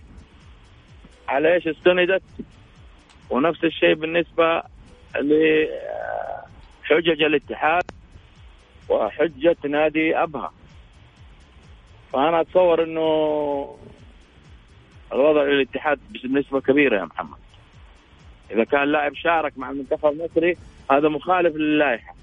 على 1.28 1.54
إيش 1.54 1.68
استندت؟ 1.68 2.24
ونفس 3.30 3.64
الشيء 3.64 3.94
بالنسبة 3.94 4.64
لحجج 5.16 5.72
الاتحاد 7.24 7.84
وحجة 8.90 9.58
نادي 9.70 10.18
أبها. 10.18 10.54
فأنا 12.14 12.42
أتصور 12.42 12.84
إنه 12.84 13.78
الوضع 15.14 15.44
للاتحاد 15.44 16.00
بنسبة 16.24 16.62
كبيرة 16.62 17.00
يا 17.00 17.06
محمد. 17.06 17.38
إذا 18.52 18.64
كان 18.64 18.92
لاعب 18.92 19.16
شارك 19.16 19.58
مع 19.58 19.70
المنتخب 19.70 20.06
المصري 20.06 20.58
هذا 20.92 21.10
مخالف 21.10 21.56
للائحة. 21.56 22.16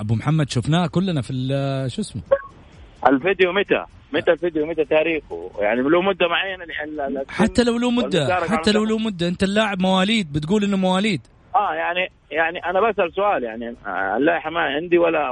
أبو 0.00 0.14
محمد 0.14 0.50
شفناه 0.50 0.86
كلنا 0.86 1.22
في 1.22 1.32
شو 1.88 2.00
اسمه؟ 2.00 2.22
الفيديو 3.06 3.52
متى؟ 3.52 3.84
متى 4.12 4.32
الفيديو؟ 4.32 4.66
متى 4.66 4.84
تاريخه؟ 4.84 5.50
يعني 5.58 5.80
له 5.82 6.02
مدة 6.02 6.28
معينة 6.28 6.64
حتى 7.28 7.64
لو 7.64 7.78
له 7.78 7.90
مدة 7.90 8.34
حتى 8.34 8.72
لو 8.72 8.84
له 8.84 8.98
مدة 8.98 9.28
أنت 9.28 9.42
اللاعب 9.42 9.80
مواليد 9.80 10.32
بتقول 10.32 10.64
إنه 10.64 10.76
مواليد. 10.76 11.20
آه 11.56 11.74
يعني 11.74 12.10
يعني 12.30 12.58
أنا 12.58 12.90
بسأل 12.90 13.12
سؤال 13.14 13.44
يعني 13.44 13.74
اللائحة 14.16 14.50
ما 14.50 14.60
عندي 14.60 14.98
ولا 14.98 15.30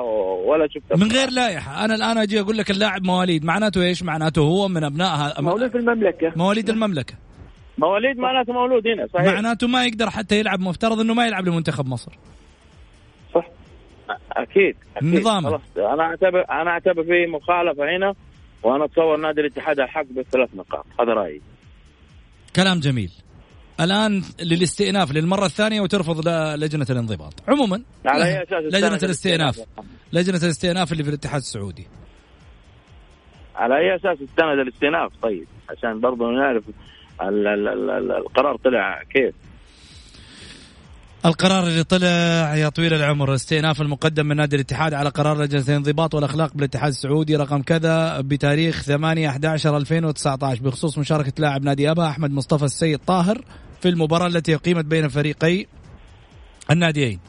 ولا 0.49 0.69
شفتها 0.69 0.97
من 0.97 1.13
غير 1.13 1.31
لائحة. 1.31 1.85
أنا 1.85 1.95
الآن 1.95 2.19
أجي 2.19 2.41
أقول 2.41 2.59
لك 2.59 2.71
اللاعب 2.71 3.05
مواليد. 3.05 3.45
معناته 3.45 3.83
إيش؟ 3.83 4.03
معناته 4.03 4.43
هو 4.43 4.69
من 4.69 4.85
ابناء 4.85 5.43
مولود 5.43 5.71
في 5.71 5.79
المملكة. 5.79 6.33
مواليد 6.37 6.71
المملكة. 6.71 7.15
مواليد 7.79 8.17
معناته 8.19 8.53
مولود 8.53 8.87
هنا 8.87 9.07
صحيح. 9.15 9.33
معناته 9.33 9.69
ما 9.69 9.85
يقدر 9.85 10.11
حتى 10.11 10.39
يلعب 10.39 10.61
مفترض 10.61 11.01
إنه 11.01 11.15
ما 11.15 11.27
يلعب 11.27 11.49
لمنتخب 11.49 11.87
مصر. 11.87 12.13
أكيد, 14.33 14.77
أكيد. 14.97 15.21
نظام. 15.21 15.47
أنا 15.77 16.03
أعتبر 16.03 16.45
أنا 16.51 16.71
أعتبر 16.71 17.05
في 17.05 17.27
مخالفة 17.27 17.97
هنا 17.97 18.15
وأنا 18.63 18.85
أتصور 18.85 19.17
نادي 19.17 19.41
الاتحاد 19.41 19.81
الحق 19.81 20.07
بالثلاث 20.11 20.49
نقاط. 20.55 20.87
هذا 21.01 21.13
رأيي. 21.13 21.41
كلام 22.57 22.81
جميل. 22.81 23.11
الآن 23.81 24.23
للاستئناف 24.43 25.13
للمرة 25.13 25.47
الثانية 25.47 25.81
وترفض 25.81 26.29
لجنة 26.29 26.87
الانضباط. 26.91 27.35
عموما 27.49 27.83
على 28.07 28.25
أي 28.25 28.43
أساس 28.43 28.75
لجنة 28.75 28.99
الاستئناف. 29.03 29.61
لجنة 30.13 30.41
الاستئناف 30.43 30.93
اللي 30.93 31.03
في 31.03 31.09
الاتحاد 31.09 31.41
السعودي. 31.41 31.87
على 33.57 33.79
أي 33.79 33.97
أساس 33.97 34.19
استند 34.23 34.59
الاستئناف 34.59 35.13
طيب 35.23 35.47
عشان 35.71 36.01
برضه 36.01 36.31
نعرف 36.31 36.65
القرار 37.21 38.57
طلع 38.57 39.03
كيف 39.11 39.35
القرار 41.25 41.67
اللي 41.67 41.85
طلع 41.85 42.57
يا 42.57 42.69
طويل 42.69 42.95
العمر 42.95 43.35
استئناف 43.35 43.81
المقدم 43.81 44.27
من 44.27 44.37
نادي 44.37 44.57
الاتحاد 44.57 44.95
على 44.95 45.09
قرار 45.09 45.43
لجنه 45.43 45.63
الانضباط 45.69 46.15
والأخلاق 46.15 46.55
بالاتحاد 46.55 46.91
السعودي 46.91 47.37
رقم 47.37 47.63
كذا 47.63 48.21
بتاريخ 48.21 48.83
8 48.83 49.29
11 49.29 49.77
2019 49.77 50.63
بخصوص 50.63 50.99
مشاركة 50.99 51.33
لاعب 51.39 51.65
نادي 51.65 51.91
ابها 51.91 52.09
أحمد 52.09 52.31
مصطفى 52.31 52.65
السيد 52.65 52.99
طاهر 53.07 53.45
في 53.81 53.89
المباراة 53.89 54.27
التي 54.27 54.55
اقيمت 54.55 54.85
بين 54.85 55.09
فريقي 55.09 55.67
الناديين 56.71 57.21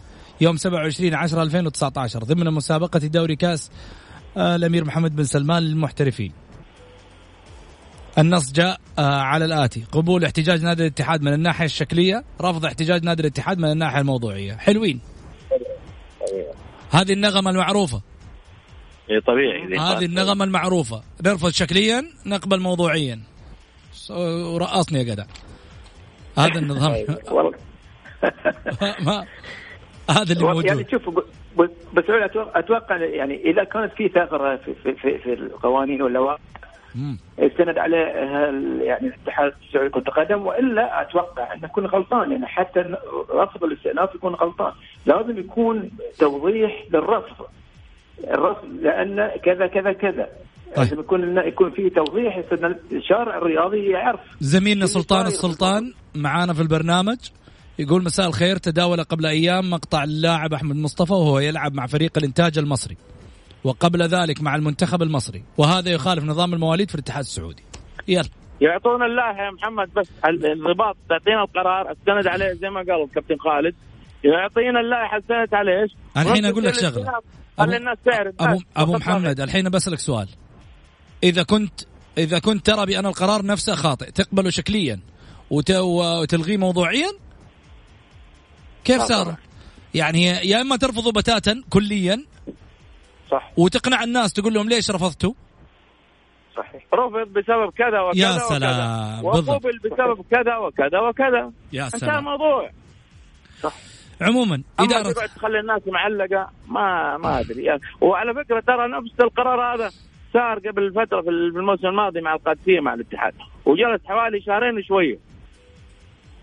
يوم 0.42 0.58
27 0.58 1.14
10 1.14 1.44
2019 1.44 2.24
ضمن 2.24 2.54
مسابقة 2.54 3.00
دوري 3.00 3.36
كأس 3.36 3.72
الأمير 4.38 4.86
محمد 4.86 5.16
بن 5.16 5.24
سلمان 5.24 5.64
للمحترفين. 5.64 6.32
النص 8.18 8.54
جاء 8.54 8.78
آه، 9.00 9.02
على 9.02 9.46
الآتي. 9.46 9.84
قبول 9.92 10.26
احتجاج 10.26 10.64
نادي 10.64 10.82
الاتحاد 10.82 11.22
من 11.22 11.34
الناحية 11.34 11.66
الشكلية 11.66 12.24
رفض 12.42 12.66
احتجاج 12.66 13.04
نادي 13.04 13.22
الاتحاد 13.22 13.58
من 13.58 13.72
الناحية 13.72 14.02
الموضوعية. 14.02 14.54
حلوين. 14.54 15.00
هذه 16.92 17.14
النغمة 17.14 17.52
المعروفة. 17.52 18.02
اي 19.12 19.22
طبيعي. 19.22 19.80
هذه 19.80 20.06
النغمة 20.06 20.46
المعروفة. 20.46 21.04
نرفض 21.26 21.50
شكليا 21.50 22.04
نقبل 22.26 22.60
موضوعيا. 22.60 23.20
ورقصني 24.10 25.00
يا 25.00 25.04
جدع 25.04 25.26
هذا 26.38 26.60
النظام. 26.60 27.06
ما 29.08 29.26
هذا 30.10 30.34
اللي 30.34 30.44
موجود 30.44 30.66
يعني 30.66 30.86
شوف 30.92 31.10
بس 31.94 32.04
أتوقع 32.36 32.98
يعني 32.98 33.52
إذا 33.52 33.64
كانت 33.64 33.94
في 33.94 34.10
ثغرة 34.10 34.56
في, 34.56 34.94
في, 34.96 35.18
في 35.18 35.34
القوانين 35.34 36.02
واللوائح 36.02 36.40
استند 37.40 37.78
عليه 37.78 37.98
يعني 38.84 39.08
الاتحاد 39.08 39.54
السعودي 39.68 39.88
لكرة 39.88 40.04
القدم 40.08 40.46
وإلا 40.46 41.02
أتوقع 41.02 41.54
انه 41.54 41.66
يكون 41.66 41.86
غلطان 41.86 42.32
يعني 42.32 42.46
حتى 42.46 42.80
رفض 43.30 43.64
الاستئناف 43.64 44.16
يكون 44.16 44.34
غلطان. 44.34 44.72
لازم 45.06 45.40
يكون 45.40 45.92
توضيح 46.20 46.86
للرفض. 46.94 47.46
الرفض 48.24 48.68
لأن 48.82 49.32
كذا 49.44 49.68
كذا 49.68 49.94
كذا. 49.94 50.30
طيب. 50.76 50.78
لازم 50.78 51.00
يكون 51.00 51.38
يكون 51.38 51.72
في 51.72 51.90
توضيح 51.90 52.42
الشارع 52.92 53.38
الرياضي 53.38 53.90
يعرف. 53.90 54.20
زميلنا 54.40 54.86
سلطان 54.86 55.26
السلطان 55.26 55.94
معانا 56.16 56.54
في 56.54 56.62
البرنامج 56.62 57.18
يقول 57.80 58.04
مساء 58.04 58.28
الخير 58.28 58.58
تداول 58.58 59.04
قبل 59.04 59.26
أيام 59.26 59.70
مقطع 59.70 60.04
اللاعب 60.04 60.54
أحمد 60.54 60.76
مصطفى 60.76 61.14
وهو 61.14 61.40
يلعب 61.40 61.74
مع 61.74 61.88
فريق 61.88 62.18
الإنتاج 62.18 62.58
المصري. 62.58 62.98
وقبل 63.66 64.02
ذلك 64.04 64.42
مع 64.42 64.56
المنتخب 64.56 65.02
المصري. 65.02 65.44
وهذا 65.58 65.92
يخالف 65.92 66.24
نظام 66.24 66.54
المواليد 66.54 66.90
في 66.90 66.96
الاتحاد 66.96 67.24
السعودي. 67.24 67.64
يلا. 68.08 68.30
يعطونا 68.62 69.06
اللائحه 69.06 69.44
يا 69.44 69.52
محمد 69.52 69.94
بس 69.94 70.08
الرباط 70.26 70.98
تعطينا 71.10 71.44
القرار. 71.44 71.92
استند 71.92 72.28
عليه 72.28 72.54
زي 72.54 72.70
ما 72.70 72.80
قال 72.80 73.04
الكابتن 73.04 73.36
خالد. 73.38 73.76
يعطينا 74.24 74.80
اللائحه 74.80 75.18
استند 75.18 75.54
عليه. 75.54 75.82
إيش؟ 75.82 75.92
الحين 76.18 76.46
أقول 76.46 76.64
لك 76.64 76.74
شغلة. 76.74 77.22
خلي 77.58 77.78
الناس 77.78 77.98
تعرف. 78.06 78.36
ابو, 78.40 78.62
أبو 78.78 78.94
محمد 78.94 79.40
الحين 79.40 79.70
بسألك 79.70 80.00
سؤال. 80.00 80.30
إذا 81.24 81.44
كنت 81.44 81.82
إذا 82.18 82.40
كنت 82.40 82.66
ترى 82.66 82.86
بأن 82.86 83.06
القرار 83.06 83.46
نفسه 83.46 83.76
خاطئ 83.76 84.12
تقبله 84.12 84.50
شكليا 84.50 85.00
وتلغيه 85.50 86.58
موضوعيا؟ 86.58 87.08
كيف 88.84 89.02
صار؟ 89.02 89.36
يعني 89.94 90.24
يا 90.24 90.62
إما 90.62 90.76
ترفضه 90.76 91.12
بتاتا 91.12 91.64
كليا 91.70 92.24
صح. 93.32 93.52
وتقنع 93.58 94.04
الناس 94.04 94.34
تقول 94.34 94.54
لهم 94.54 94.70
ليش 94.70 94.92
رفضتوا؟ 94.92 95.34
صحيح. 96.58 96.84
رفض 96.94 97.30
بسبب 97.34 97.72
كذا 97.78 98.02
وكذا 98.02 98.24
يا 98.24 98.38
سلام. 98.38 99.26
وقبل 99.26 99.80
بسبب 99.80 100.26
كذا 100.32 100.58
وكذا 100.58 101.00
وكذا. 101.00 101.52
يا 101.74 101.90
سلام. 101.90 102.04
انتهى 102.04 102.20
الموضوع. 102.20 102.70
صح. 103.60 103.74
عموما 104.22 104.64
إدارة 104.80 105.12
تقعد 105.12 105.30
تخلي 105.30 105.60
الناس 105.60 105.82
معلقة 105.88 106.50
ما 106.68 107.18
ما 107.18 107.40
أدري. 107.40 107.64
يعني 107.64 107.82
وعلى 108.02 108.34
فكرة 108.34 108.60
ترى 108.60 108.88
نفس 108.88 109.20
القرار 109.22 109.76
هذا 109.76 109.92
صار 110.34 110.60
قبل 110.60 110.94
فترة 110.94 111.22
في 111.22 111.30
الموسم 111.30 111.88
الماضي 111.88 112.22
مع 112.22 112.34
القادسية 112.34 112.80
مع 112.80 112.94
الاتحاد. 112.94 113.34
وجلس 113.66 114.02
حوالي 114.06 114.42
شهرين 114.42 114.78
وشوية. 114.78 115.18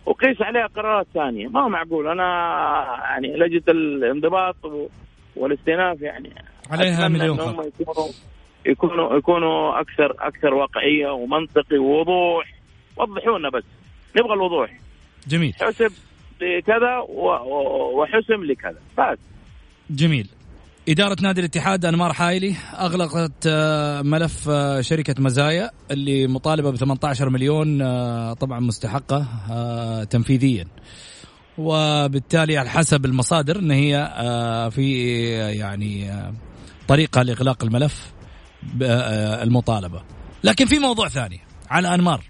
وقيس 0.06 0.42
عليها 0.42 0.66
قرارات 0.66 1.06
ثانية. 1.14 1.48
ما 1.48 1.64
هو 1.64 1.68
معقول. 1.68 2.08
أنا 2.08 2.24
يعني 3.10 3.36
لجنة 3.36 3.62
الانضباط 3.68 4.56
والاستئناف 5.36 6.02
يعني 6.02 6.34
عليها 6.72 7.08
مليون 7.08 7.38
خط 7.38 7.72
يكونوا 7.80 8.08
يكونوا 8.66 9.16
يكونوا 9.16 9.80
أكثر 9.80 10.16
أكثر 10.18 10.54
واقعية 10.54 11.08
ومنطقي 11.08 11.78
ووضوح. 11.78 12.54
وضحوا 12.96 13.38
لنا 13.38 13.50
بس. 13.50 13.64
نبغى 14.16 14.34
الوضوح. 14.34 14.78
جميل. 15.28 15.54
حسب 15.60 15.92
لكذا 16.40 16.98
وحسم 17.94 18.44
لكذا. 18.44 18.78
بس. 18.98 19.18
جميل. 19.90 20.28
إدارة 20.88 21.16
نادي 21.22 21.40
الاتحاد 21.40 21.84
أنمار 21.84 22.12
حايلي 22.12 22.54
أغلقت 22.78 23.46
آه، 23.46 24.02
ملف 24.02 24.48
آه، 24.48 24.80
شركة 24.80 25.14
مزايا 25.18 25.70
اللي 25.90 26.26
مطالبة 26.26 26.70
ب 26.70 26.76
18 26.76 27.28
مليون 27.28 27.82
آه، 27.82 28.32
طبعا 28.32 28.60
مستحقة 28.60 29.26
تنفيذيا. 30.04 30.66
وبالتالي 31.58 32.56
على 32.56 32.70
حسب 32.70 33.04
المصادر 33.04 33.58
إن 33.58 33.70
هي 33.70 34.12
في 34.70 35.02
يعني 35.58 36.10
طريقة 36.92 37.22
لإغلاق 37.22 37.64
الملف 37.64 38.12
المطالبة. 38.80 40.02
لكن 40.44 40.66
في 40.66 40.78
موضوع 40.78 41.08
ثاني 41.08 41.40
على 41.70 41.94
أنمار. 41.94 42.24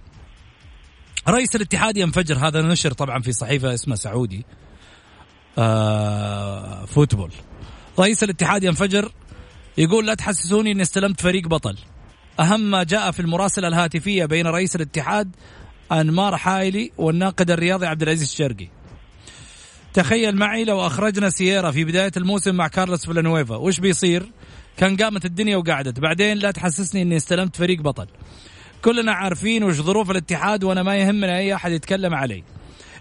رئيس 1.29 1.57
الاتحاد 1.57 1.97
ينفجر 1.97 2.39
هذا 2.39 2.63
نشر 2.63 2.93
طبعا 2.93 3.23
في 3.23 3.33
صحيفة 3.33 3.75
اسمها 3.75 3.97
سعودي 3.97 4.47
آه 5.59 6.85
فوتبول. 6.85 7.33
رئيس 7.99 8.25
الاتحاد 8.25 8.65
ينفجر 8.65 9.13
يقول 9.79 10.07
لا 10.07 10.15
تحسسوني 10.15 10.73
إني 10.73 10.83
استلمت 10.83 11.21
فريق 11.21 11.49
بطل. 11.49 11.79
أهم 12.41 12.61
ما 12.61 12.83
جاء 12.83 13.11
في 13.11 13.21
المراسلة 13.21 13.69
الهاتفية 13.69 14.25
بين 14.25 14.47
رئيس 14.47 14.77
الاتحاد 14.77 15.37
أنمار 15.93 16.37
حايلي 16.37 16.93
والناقد 16.99 17.51
الرياضي 17.51 17.87
عبد 17.87 18.03
العزيز 18.03 18.23
الشرقي. 18.23 18.69
تخيل 19.95 20.37
معي 20.37 20.65
لو 20.65 20.87
أخرجنا 20.87 21.31
سييرا 21.31 21.71
في 21.71 21.85
بداية 21.85 22.13
الموسم 22.17 22.55
مع 22.55 22.69
كارلوس 22.69 23.07
فيلانويفا 23.07 23.57
وش 23.57 23.81
بيصير؟ 23.81 24.33
كان 24.77 24.97
قامت 24.97 25.25
الدنيا 25.25 25.57
وقعدت. 25.57 26.01
بعدين 26.01 26.39
لا 26.39 26.51
تحسسني 26.51 27.03
إني 27.03 27.17
استلمت 27.17 27.57
فريق 27.57 27.81
بطل. 27.81 28.07
كلنا 28.83 29.13
عارفين 29.13 29.65
وش 29.65 29.75
ظروف 29.75 30.11
الاتحاد 30.11 30.65
وأنا 30.65 30.83
ما 30.83 30.97
يهمنا 30.97 31.39
أي 31.39 31.55
أحد 31.55 31.73
يتكلم 31.73 32.15
علي. 32.15 32.45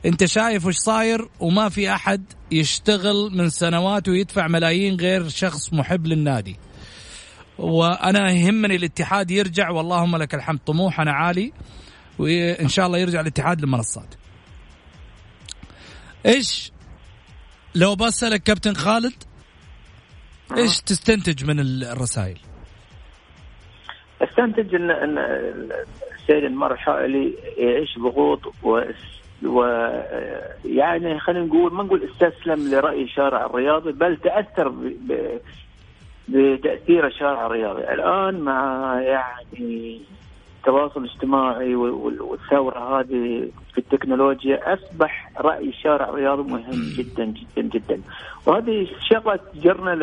أنت 0.05 0.25
شايف 0.25 0.65
وش 0.65 0.75
صاير 0.75 1.29
وما 1.39 1.69
في 1.69 1.93
أحد 1.93 2.23
يشتغل 2.51 3.29
من 3.38 3.49
سنوات 3.49 4.07
ويدفع 4.10 4.47
ملايين 4.47 4.95
غير 4.95 5.29
شخص 5.29 5.73
محب 5.73 6.07
للنادي. 6.07 6.57
وأنا 7.57 8.31
يهمني 8.31 8.75
الاتحاد 8.75 9.31
يرجع 9.31 9.69
واللهم 9.69 10.15
لك 10.15 10.36
الحمد. 10.36 10.60
طموحنا 10.65 11.12
عالي. 11.12 11.53
وإن 12.19 12.67
شاء 12.67 12.88
الله 12.88 12.97
يرجع 12.97 13.21
الاتحاد 13.21 13.62
للمنصات. 13.62 14.15
إيش؟ 16.25 16.71
لو 17.75 17.95
بسألك 17.95 18.43
كابتن 18.43 18.73
خالد 18.73 19.13
إيش 20.57 20.81
تستنتج 20.81 21.45
من 21.45 21.59
الرسائل؟ 21.59 22.37
أستنتج 24.21 24.75
ان 24.75 24.91
إن 24.91 25.17
السيد 26.15 26.43
المرحلي 26.43 27.33
يعيش 27.57 27.99
ضغوط 27.99 28.53
و 28.63 28.81
و 29.43 29.63
يعني 30.65 31.19
خلينا 31.19 31.45
نقول 31.45 31.73
ما 31.73 31.83
نقول 31.83 32.09
استسلم 32.11 32.71
لرأي 32.71 33.03
الشارع 33.03 33.45
الرياضي 33.45 33.91
بل 33.91 34.17
تأثر 34.17 34.69
ب... 34.69 35.39
بتأثير 36.27 37.07
الشارع 37.07 37.45
الرياضي 37.45 37.81
الآن 37.81 38.39
مع 38.39 39.01
يعني 39.01 40.01
التواصل 40.62 41.04
الاجتماعي 41.04 41.76
والثورة 41.76 43.00
هذه 43.00 43.50
في 43.74 43.78
التكنولوجيا 43.78 44.74
أصبح 44.74 45.32
رأي 45.38 45.69
الشارع 45.69 46.10
الرياضي 46.10 46.52
مهم 46.52 46.93
جدا 46.97 47.26
جدا 47.26 47.62
جدا. 47.62 48.02
وهذه 48.45 48.88
شغله 49.10 49.39
تجرنا 49.54 49.95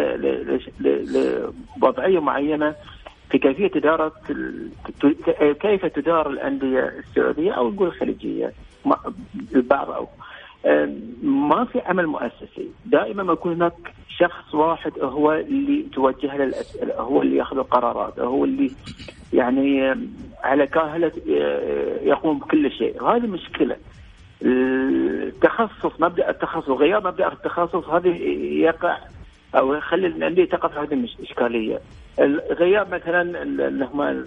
لوضعية 0.81 2.21
معينة 2.21 2.75
في 3.31 3.39
كيفية 3.39 3.71
إدارة 3.77 4.13
كيف 5.61 5.87
تدار 5.87 6.31
الأندية 6.31 6.81
السعودية 6.99 7.53
أو 7.53 7.71
نقول 7.71 7.89
الخليجية 7.89 8.53
البعض 9.55 9.91
أو 9.91 10.09
ما 11.23 11.65
في 11.65 11.81
عمل 11.81 12.07
مؤسسي. 12.07 12.69
دائما 12.87 13.23
ما 13.23 13.33
يكون 13.33 13.53
هناك 13.53 13.95
شخص 14.09 14.55
واحد 14.55 14.93
هو 15.01 15.33
اللي 15.33 15.87
توجه 15.93 16.37
له 16.37 16.45
الأسئلة 16.45 16.95
هو 16.95 17.23
اللي 17.23 17.37
يأخذ 17.37 17.59
القرارات 17.59 18.21
هو 18.21 18.45
اللي 18.45 18.71
يعني 19.33 19.97
على 20.45 20.67
كاهلة 20.67 21.13
يقوم 22.03 22.39
بكل 22.39 22.71
شيء. 22.73 23.05
هذه 23.05 23.27
مشكلة. 23.27 23.77
التخصص 24.43 26.01
مبدأ 26.01 26.31
التخصص 26.31 26.69
غياب 26.69 27.07
مبدأ 27.07 27.33
التخصص 27.33 27.89
هذه 27.89 28.17
يقع 28.63 28.99
أو 29.55 29.75
يخلي 29.75 30.07
الأندية 30.07 30.45
تقع 30.45 30.69
في 30.69 30.79
هذه 30.79 30.95
الإشكالية. 31.19 31.81
غياب 32.51 32.95
مثلا 32.95 33.43
اللي 33.43 33.85
هم 33.85 34.25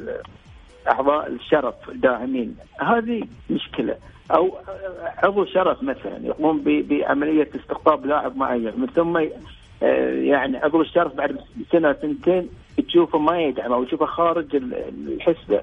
أعضاء 0.88 1.28
الشرف 1.28 1.90
الداعمين. 1.90 2.56
هذه 2.80 3.24
مشكلة. 3.50 3.96
أو 4.36 4.58
عضو 5.24 5.46
شرف 5.46 5.84
مثلا 5.84 6.18
يقوم 6.24 6.62
بعملية 6.66 7.50
استقطاب 7.56 8.06
لاعب 8.06 8.38
معين 8.38 8.74
من 8.78 8.88
ثم 8.88 9.18
آه، 9.84 10.12
يعني 10.12 10.58
عضو 10.58 10.82
الشرف 10.82 11.16
بعد 11.16 11.40
سنة 11.72 11.96
سنتين 12.02 12.50
تشوفه 12.88 13.20
ما 13.20 13.42
يدعم 13.42 13.74
أو 13.74 13.84
تشوفه 13.84 14.06
خارج 14.06 14.56
الحسبة 14.56 15.62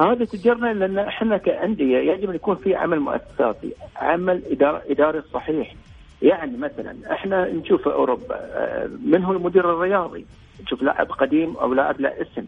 هذا 0.00 0.24
تجرنا 0.24 0.72
لأن 0.72 0.98
إحنا 0.98 1.36
كأندية 1.36 1.98
يجب 2.12 2.28
أن 2.30 2.34
يكون 2.34 2.56
في 2.56 2.74
عمل 2.74 3.00
مؤسساتي، 3.00 3.72
عمل 3.96 4.42
إداري, 4.90 5.22
صحيح. 5.34 5.74
يعني 6.22 6.56
مثلا 6.56 6.96
إحنا 7.12 7.52
نشوف 7.52 7.88
أوروبا 7.88 8.34
آه، 8.34 8.90
من 9.06 9.24
هو 9.24 9.32
المدير 9.32 9.70
الرياضي؟ 9.70 10.26
نشوف 10.62 10.82
لاعب 10.82 11.10
قديم 11.10 11.56
أو 11.56 11.74
لاعب 11.74 12.00
لا 12.00 12.22
اسم 12.22 12.46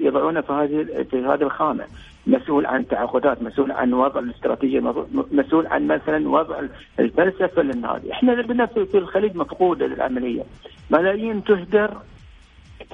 يضعونه 0.00 0.40
في 0.40 0.52
هذه 0.52 1.04
في 1.10 1.16
هذه 1.16 1.42
الخانة 1.42 1.86
مسؤول 2.26 2.66
عن 2.66 2.88
تعاقدات 2.88 3.42
مسؤول 3.42 3.72
عن 3.72 3.92
وضع 3.92 4.20
الاستراتيجية 4.20 4.80
مسؤول 5.32 5.66
عن 5.66 5.86
مثلا 5.86 6.28
وضع 6.28 6.60
الفلسفة 7.00 7.62
للنادي. 7.62 8.12
إحنا 8.12 8.34
بدنا 8.34 8.66
في 8.66 8.98
الخليج 8.98 9.36
مفقوده 9.36 9.86
للعملية. 9.86 10.42
ملايين 10.90 11.44
تهدر 11.44 11.96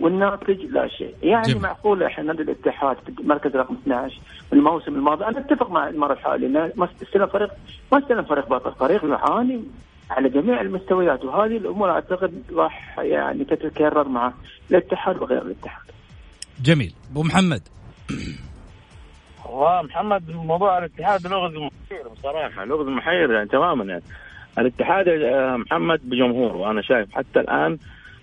والناتج 0.00 0.60
لا 0.64 0.88
شيء. 0.88 1.14
يعني 1.22 1.48
جميل. 1.48 1.62
معقول 1.62 2.02
إحنا 2.02 2.24
نادي 2.24 2.42
الاتحاد 2.42 2.96
في 2.96 3.20
المركز 3.20 3.56
رقم 3.56 3.74
12 3.74 4.20
الموسم 4.52 4.94
الماضي؟ 4.94 5.24
أنا 5.24 5.38
أتفق 5.38 5.70
مع 5.70 5.88
المرة 5.88 6.12
الحالي 6.12 6.48
ما 6.48 6.88
استلم 7.02 7.26
فريق 7.26 7.50
ما 7.92 7.98
استلم 7.98 8.24
فريق 8.24 8.48
بطل. 8.48 8.72
فريق 8.72 9.04
يعاني 9.04 9.64
على 10.10 10.28
جميع 10.28 10.60
المستويات 10.60 11.24
وهذه 11.24 11.56
الأمور 11.56 11.90
أعتقد 11.90 12.42
راح 12.52 12.98
يعني 12.98 13.44
تتكرر 13.44 14.08
مع 14.08 14.32
الاتحاد 14.70 15.22
وغير 15.22 15.42
الاتحاد. 15.42 15.84
جميل. 16.62 16.94
أبو 17.10 17.22
محمد. 17.22 17.62
ومحمد 19.50 20.30
موضوع 20.30 20.78
الاتحاد 20.78 21.26
لغز 21.26 21.52
محير 21.52 22.08
بصراحة 22.12 22.64
لغز 22.64 22.86
محير 22.86 23.32
يعني 23.32 23.48
تماما 23.48 23.84
يعني. 23.84 24.02
الاتحاد 24.58 25.08
محمد 25.58 26.00
بجمهوره 26.02 26.56
وأنا 26.56 26.82
شايف 26.82 27.12
حتى 27.12 27.40
الآن 27.40 27.78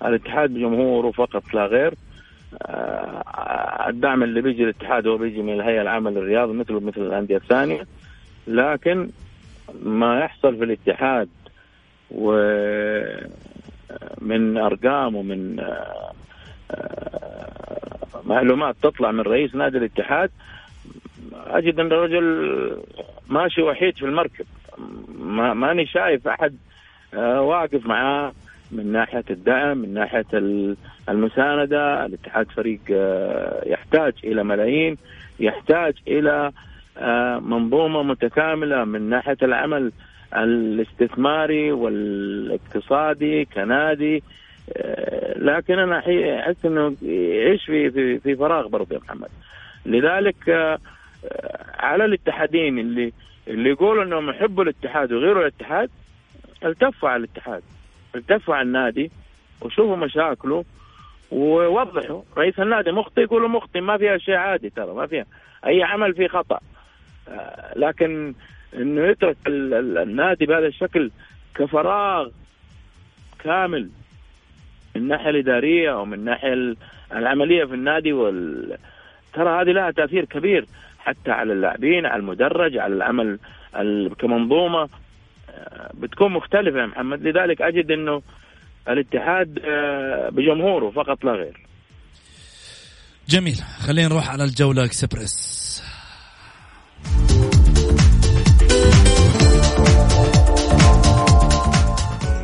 الاتحاد 0.05 0.49
بجمهوره 0.49 1.11
فقط 1.11 1.53
لا 1.53 1.65
غير. 1.65 1.93
آه، 2.61 3.85
الدعم 3.89 4.23
اللي 4.23 4.41
بيجي 4.41 4.63
الاتحاد 4.63 5.07
هو 5.07 5.17
بيجي 5.17 5.41
من 5.41 5.53
الهيئة 5.53 5.81
العامة 5.81 6.09
للرياضة 6.09 6.53
مثل 6.53 6.73
مثل 6.73 7.01
الأندية 7.01 7.37
الثانية. 7.37 7.87
لكن 8.47 9.09
ما 9.83 10.19
يحصل 10.19 10.57
في 10.57 10.63
الاتحاد 10.63 11.29
ومن 12.11 13.27
أرقام 14.57 15.15
ومن 15.15 15.59
آه، 15.59 16.11
معلومات 18.25 18.75
تطلع 18.81 19.11
من 19.11 19.21
رئيس 19.21 19.55
نادي 19.55 19.77
الاتحاد 19.77 20.29
أجد 21.33 21.79
أن 21.79 21.85
الرجل 21.85 22.77
ماشي 23.27 23.61
وحيد 23.61 23.97
في 23.97 24.05
المركب. 24.05 24.45
ما 25.19 25.53
ماني 25.53 25.85
شايف 25.85 26.27
أحد 26.27 26.55
آه، 27.13 27.41
واقف 27.41 27.85
معاه 27.85 28.31
من 28.71 28.91
ناحية 28.91 29.23
الدعم 29.29 29.77
من 29.77 29.93
ناحية 29.93 30.25
المساندة. 31.09 32.05
الاتحاد 32.05 32.51
فريق 32.51 32.79
آه، 32.91 33.63
يحتاج 33.65 34.13
إلى 34.23 34.43
ملايين 34.43 34.97
يحتاج 35.39 35.93
إلى 36.07 36.51
آه، 36.97 37.39
منظومة 37.39 38.03
متكاملة 38.03 38.83
من 38.83 39.09
ناحية 39.09 39.37
العمل 39.41 39.91
الاستثماري 40.35 41.71
والاقتصادي 41.71 43.45
كنادي 43.45 44.23
لكن 45.35 45.79
أنا 45.79 45.99
أحس 46.39 46.65
إنه 46.65 46.89
في 46.99 47.89
في, 47.89 48.19
في 48.19 48.35
فراغ 48.35 48.67
برضه 48.67 48.95
يا 48.95 48.99
محمد. 48.99 49.29
لذلك 49.85 50.77
على 51.79 52.05
الاتحادين 52.05 52.79
اللي 52.79 53.13
اللي 53.47 53.69
يقولوا 53.69 54.03
إنهم 54.03 54.29
يحبوا 54.29 54.63
الاتحاد 54.63 55.13
وغيروا 55.13 55.41
الاتحاد 55.41 55.89
التفوا 56.65 57.09
على 57.09 57.23
الاتحاد 57.23 57.63
التفوا 58.15 58.55
على 58.55 58.65
النادي 58.65 59.11
وشوفوا 59.61 59.95
مشاكله 59.95 60.65
ووضحوا. 61.31 62.21
رئيس 62.37 62.59
النادي 62.59 62.91
مخطئ 62.91 63.21
يقولوا 63.21 63.49
مخطئ 63.49 63.79
ما 63.79 63.97
فيها 63.97 64.17
شيء 64.17 64.35
عادي 64.35 64.69
ترى 64.69 64.93
ما 64.93 65.07
فيها 65.07 65.25
أي 65.65 65.83
عمل 65.83 66.13
فيه 66.13 66.27
خطأ. 66.27 66.59
آه، 67.29 67.73
لكن 67.75 68.33
إنه 68.73 69.05
يترك 69.05 69.37
النادي 69.47 70.45
بهذا 70.45 70.67
الشكل 70.67 71.11
كفراغ 71.55 72.29
كامل 73.39 73.89
من 74.95 75.01
الناحيه 75.01 75.29
الإدارية 75.29 75.93
أو 75.93 76.05
من 76.05 76.13
الناحيه 76.13 76.75
العملية 77.11 77.65
في 77.65 77.73
النادي 77.73 78.13
وال... 78.13 78.77
ترى 79.33 79.61
هذه 79.61 79.71
لها 79.71 79.91
تأثير 79.91 80.25
كبير. 80.25 80.65
حتى 81.07 81.31
على 81.31 81.53
اللاعبين 81.53 82.05
على 82.05 82.19
المدرج 82.19 82.77
على 82.77 82.93
العمل 82.93 83.39
كمنظومة. 84.19 84.89
بتكون 85.93 86.31
مختلفة 86.33 86.79
يا 86.79 86.85
محمد. 86.85 87.21
لذلك 87.21 87.61
أجد 87.61 87.91
أنه 87.91 88.21
الاتحاد 88.89 89.59
آه، 89.65 90.29
بجمهوره 90.29 90.89
فقط 90.89 91.23
لا 91.25 91.31
غير. 91.31 91.57
جميل. 93.29 93.55
خلينا 93.87 94.07
نروح 94.07 94.29
على 94.29 94.43
الجولة 94.43 94.85
اكسبرس 94.85 95.57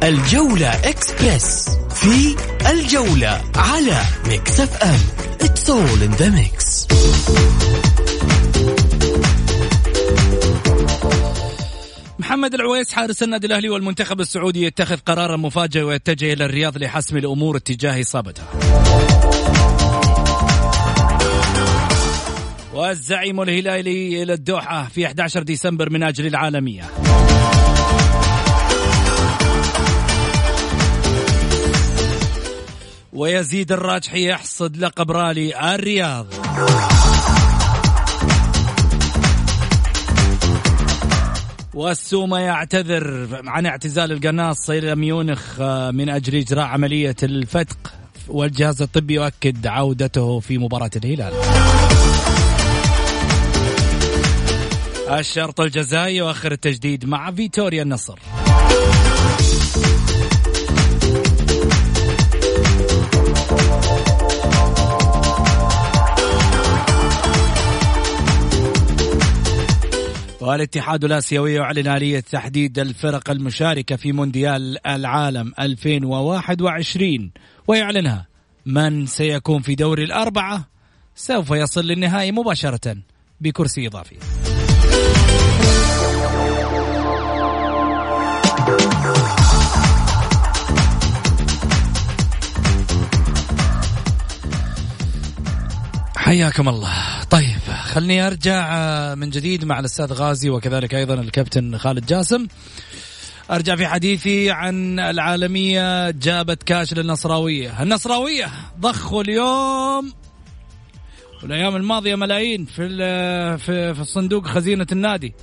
الجولة 0.04 0.70
اكسبرس 0.90 1.70
في 1.90 2.36
الجولة 2.72 3.42
على 3.56 3.98
Mix 4.28 4.60
FM. 4.60 5.00
It's 5.42 5.70
all 5.70 6.04
in 6.04 6.12
the 6.12 6.30
mix 6.30 6.88
محمد 12.20 12.54
العويس 12.54 12.94
حارس 12.94 13.24
النادي 13.24 13.48
الأهلي 13.48 13.70
والمنتخب 13.70 14.20
السعودي 14.20 14.64
يتخذ 14.64 14.98
قرارا 14.98 15.38
مفاجئ 15.38 15.82
ويتجه 15.82 16.34
إلى 16.34 16.46
الرياض 16.46 16.78
لحسم 16.78 17.18
الأمور 17.18 17.58
اتجاه 17.58 18.02
إصابته. 18.02 18.44
والزعيم 22.74 23.42
الهلالي 23.42 24.24
إلى 24.24 24.34
الدوحة 24.34 24.88
في 24.88 25.06
11 25.06 25.44
ديسمبر 25.44 25.90
من 25.90 26.04
أجل 26.04 26.28
العالمية. 26.28 26.84
ويزيد 33.14 33.72
الراجحي 33.72 34.30
يحصد 34.30 34.78
لقب 34.78 35.12
رالي 35.12 35.76
الرياض. 35.76 36.28
والسومة 41.74 42.40
يعتذر 42.40 43.28
عن 43.46 43.66
اعتزال 43.66 44.12
القناص 44.12 44.70
إلى 44.70 44.96
ميونخ 44.96 45.62
آه، 45.62 45.92
من 45.92 46.10
أجل 46.10 46.36
إجراء 46.36 46.66
عملية 46.66 47.16
الفتق 47.24 47.94
والجهاز 48.28 48.82
الطبي 48.82 49.14
يؤكد 49.14 49.68
عودته 49.68 50.40
في 50.40 50.58
مباراة 50.58 50.92
الهلال. 50.96 51.34
الشرط 55.20 55.62
الجزائي 55.62 56.18
يؤخر 56.18 56.52
التجديد 56.52 57.06
مع 57.06 57.32
فيتوريا 57.32 57.84
النصر. 57.84 58.20
والاتحاد 70.44 71.04
الآسيوي 71.04 71.54
يعلن 71.54 71.88
آلية 71.88 72.20
تحديد 72.20 72.80
الفرق 72.80 73.30
المشاركة 73.30 73.96
في 73.96 74.12
مونديال 74.12 74.88
العالم 74.88 75.54
2021 75.60 77.32
ويعلنها 77.68 78.28
من 78.66 79.06
سيكون 79.06 79.62
في 79.62 79.76
دور 79.76 80.00
الأربعة 80.00 80.66
سوف 81.16 81.52
يصل 81.52 81.82
للنهائي 81.82 82.32
مباشرة 82.32 82.98
بكرسي 83.42 83.88
إضافي. 83.88 84.16
حياكم 96.16 96.70
الله. 96.70 97.13
خلني 97.94 98.28
أرجع 98.28 98.70
آه، 98.76 99.16
من 99.16 99.30
جديد 99.30 99.66
مع 99.66 99.80
الأستاذ 99.80 100.14
غازي 100.14 100.50
وكذلك 100.50 100.96
أيضا 100.96 101.14
الكابتن 101.14 101.78
خالد 101.78 102.06
جاسم. 102.06 102.48
أرجع 103.52 103.76
في 103.76 103.88
حديثي 103.88 104.52
عن 104.52 105.00
العالمية 105.00 106.10
جابت 106.10 106.64
كاش 106.64 106.94
للنصراوية. 106.94 107.84
النصراوية 107.84 108.52
ضخوا 108.80 109.22
اليوم 109.22 110.14
والأيام 111.44 111.76
الماضية 111.76 112.16
ملايين 112.16 112.66
في 112.66 112.88
في 113.58 113.94
في 113.94 114.02
الصندوق 114.02 114.48
خزينة 114.48 114.88
النادي. 114.92 115.34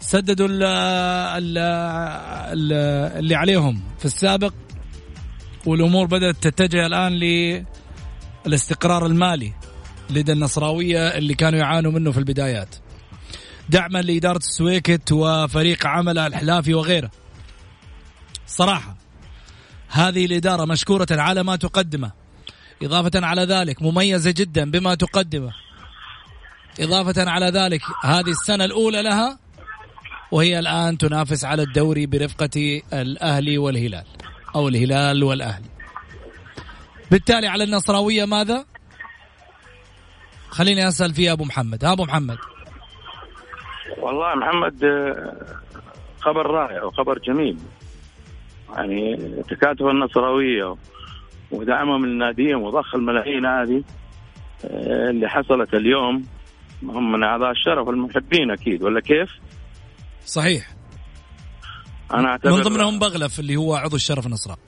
سددوا 0.00 0.48
ال 0.48 0.62
ال 0.62 1.58
ال 1.58 2.72
اللي 3.18 3.34
عليهم. 3.34 3.82
في 3.98 4.04
السابق 4.04 4.54
والأمور 5.66 6.06
بدأت 6.06 6.36
تتجه 6.36 6.86
الآن 6.86 7.12
للاستقرار 8.46 9.06
المالي. 9.06 9.52
لدى 10.10 10.32
النصراوية 10.32 11.08
اللي 11.08 11.34
كانوا 11.34 11.58
يعانوا 11.58 11.92
منه 11.92 12.12
في 12.12 12.18
البدايات. 12.18 12.74
دعما 13.68 14.02
لإدارة 14.02 14.36
السويكت 14.36 15.12
وفريق 15.12 15.86
عمل 15.86 16.18
الحلافي 16.18 16.74
وغيره. 16.74 17.10
صراحة 18.46 18.96
هذه 19.88 20.24
الإدارة 20.24 20.64
مشكورة 20.64 21.06
على 21.10 21.42
ما 21.42 21.56
تقدمه. 21.56 22.12
إضافة 22.82 23.26
على 23.26 23.42
ذلك 23.42 23.82
مميزة 23.82 24.30
جدا 24.30 24.70
بما 24.70 24.94
تقدمه. 24.94 25.52
إضافة 26.80 27.30
على 27.30 27.46
ذلك 27.46 27.82
هذه 28.04 28.30
السنة 28.30 28.64
الأولى 28.64 29.02
لها 29.02 29.38
وهي 30.32 30.58
الآن 30.58 30.98
تنافس 30.98 31.44
على 31.44 31.62
الدوري 31.62 32.06
برفقة 32.06 32.82
الأهلي 32.92 33.58
والهلال 33.58 34.04
أو 34.54 34.68
الهلال 34.68 35.24
والأهلي. 35.24 35.68
بالتالي 37.10 37.46
على 37.46 37.64
النصراوية 37.64 38.24
ماذا؟ 38.24 38.64
خليني 40.50 40.88
أسأل 40.88 41.14
في 41.14 41.32
أبو 41.32 41.44
محمد. 41.44 41.84
أبو 41.84 42.04
محمد. 42.04 42.38
والله 43.98 44.34
محمد 44.34 44.84
آه، 44.84 45.36
خبر 46.20 46.46
رائع 46.46 46.84
وخبر 46.84 47.18
جميل. 47.18 47.58
يعني 48.76 49.16
تكاتف 49.48 49.82
النصراويه 49.82 50.76
ودعمهم 51.50 52.06
لناديهم 52.06 52.62
وضخ 52.62 52.94
الملايين 52.94 53.46
هذه 53.46 53.82
آه، 54.64 55.10
اللي 55.10 55.28
حصلت 55.28 55.74
اليوم. 55.74 56.26
هم 56.82 57.12
من 57.12 57.24
أعضاء 57.24 57.50
الشرف 57.50 57.88
المحبين 57.88 58.50
أكيد 58.50 58.82
ولا 58.82 59.00
كيف؟ 59.00 59.30
صحيح. 60.26 60.66
أنا 62.14 62.28
اعتبر 62.28 62.52
من 62.52 62.62
ضمنهم 62.62 62.98
بغلف 62.98 63.40
اللي 63.40 63.56
هو 63.56 63.74
عضو 63.74 63.96
الشرف 63.96 64.26
النصراء 64.26 64.58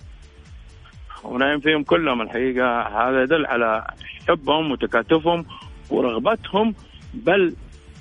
ونايم 1.25 1.61
فيهم 1.61 1.83
كلهم 1.85 2.23
الحقيقة. 2.23 2.83
هذا 2.83 3.23
يدل 3.23 3.47
على 3.47 3.87
حبهم 4.29 4.73
وتكاتفهم 4.73 5.47
ورغبتهم 5.91 6.75
بل 7.15 7.55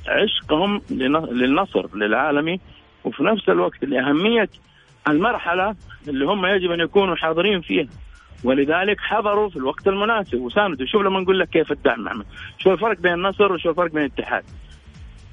عشقهم 0.07 0.81
للنصر 1.31 1.97
للعالمي. 1.97 2.59
وفي 3.03 3.23
نفس 3.23 3.49
الوقت 3.49 3.83
لأهمية 3.83 4.49
المرحلة 5.07 5.75
اللي 6.07 6.25
هم 6.25 6.45
يجب 6.45 6.71
أن 6.71 6.79
يكونوا 6.79 7.15
حاضرين 7.15 7.61
فيها. 7.61 7.87
ولذلك 8.43 8.99
حضروا 8.99 9.49
في 9.49 9.55
الوقت 9.55 9.87
المناسب. 9.87 10.39
وساندوا 10.39 10.85
شوف 10.85 11.01
لما 11.01 11.19
نقول 11.19 11.39
لك 11.39 11.49
كيف 11.49 11.71
الدعم 11.71 12.03
محمد 12.03 12.25
شو 12.57 12.73
الفرق 12.73 12.99
بين 12.99 13.13
النصر 13.13 13.51
وشو 13.51 13.69
الفرق 13.69 13.91
بين 13.91 14.03
الاتحاد؟ 14.03 14.43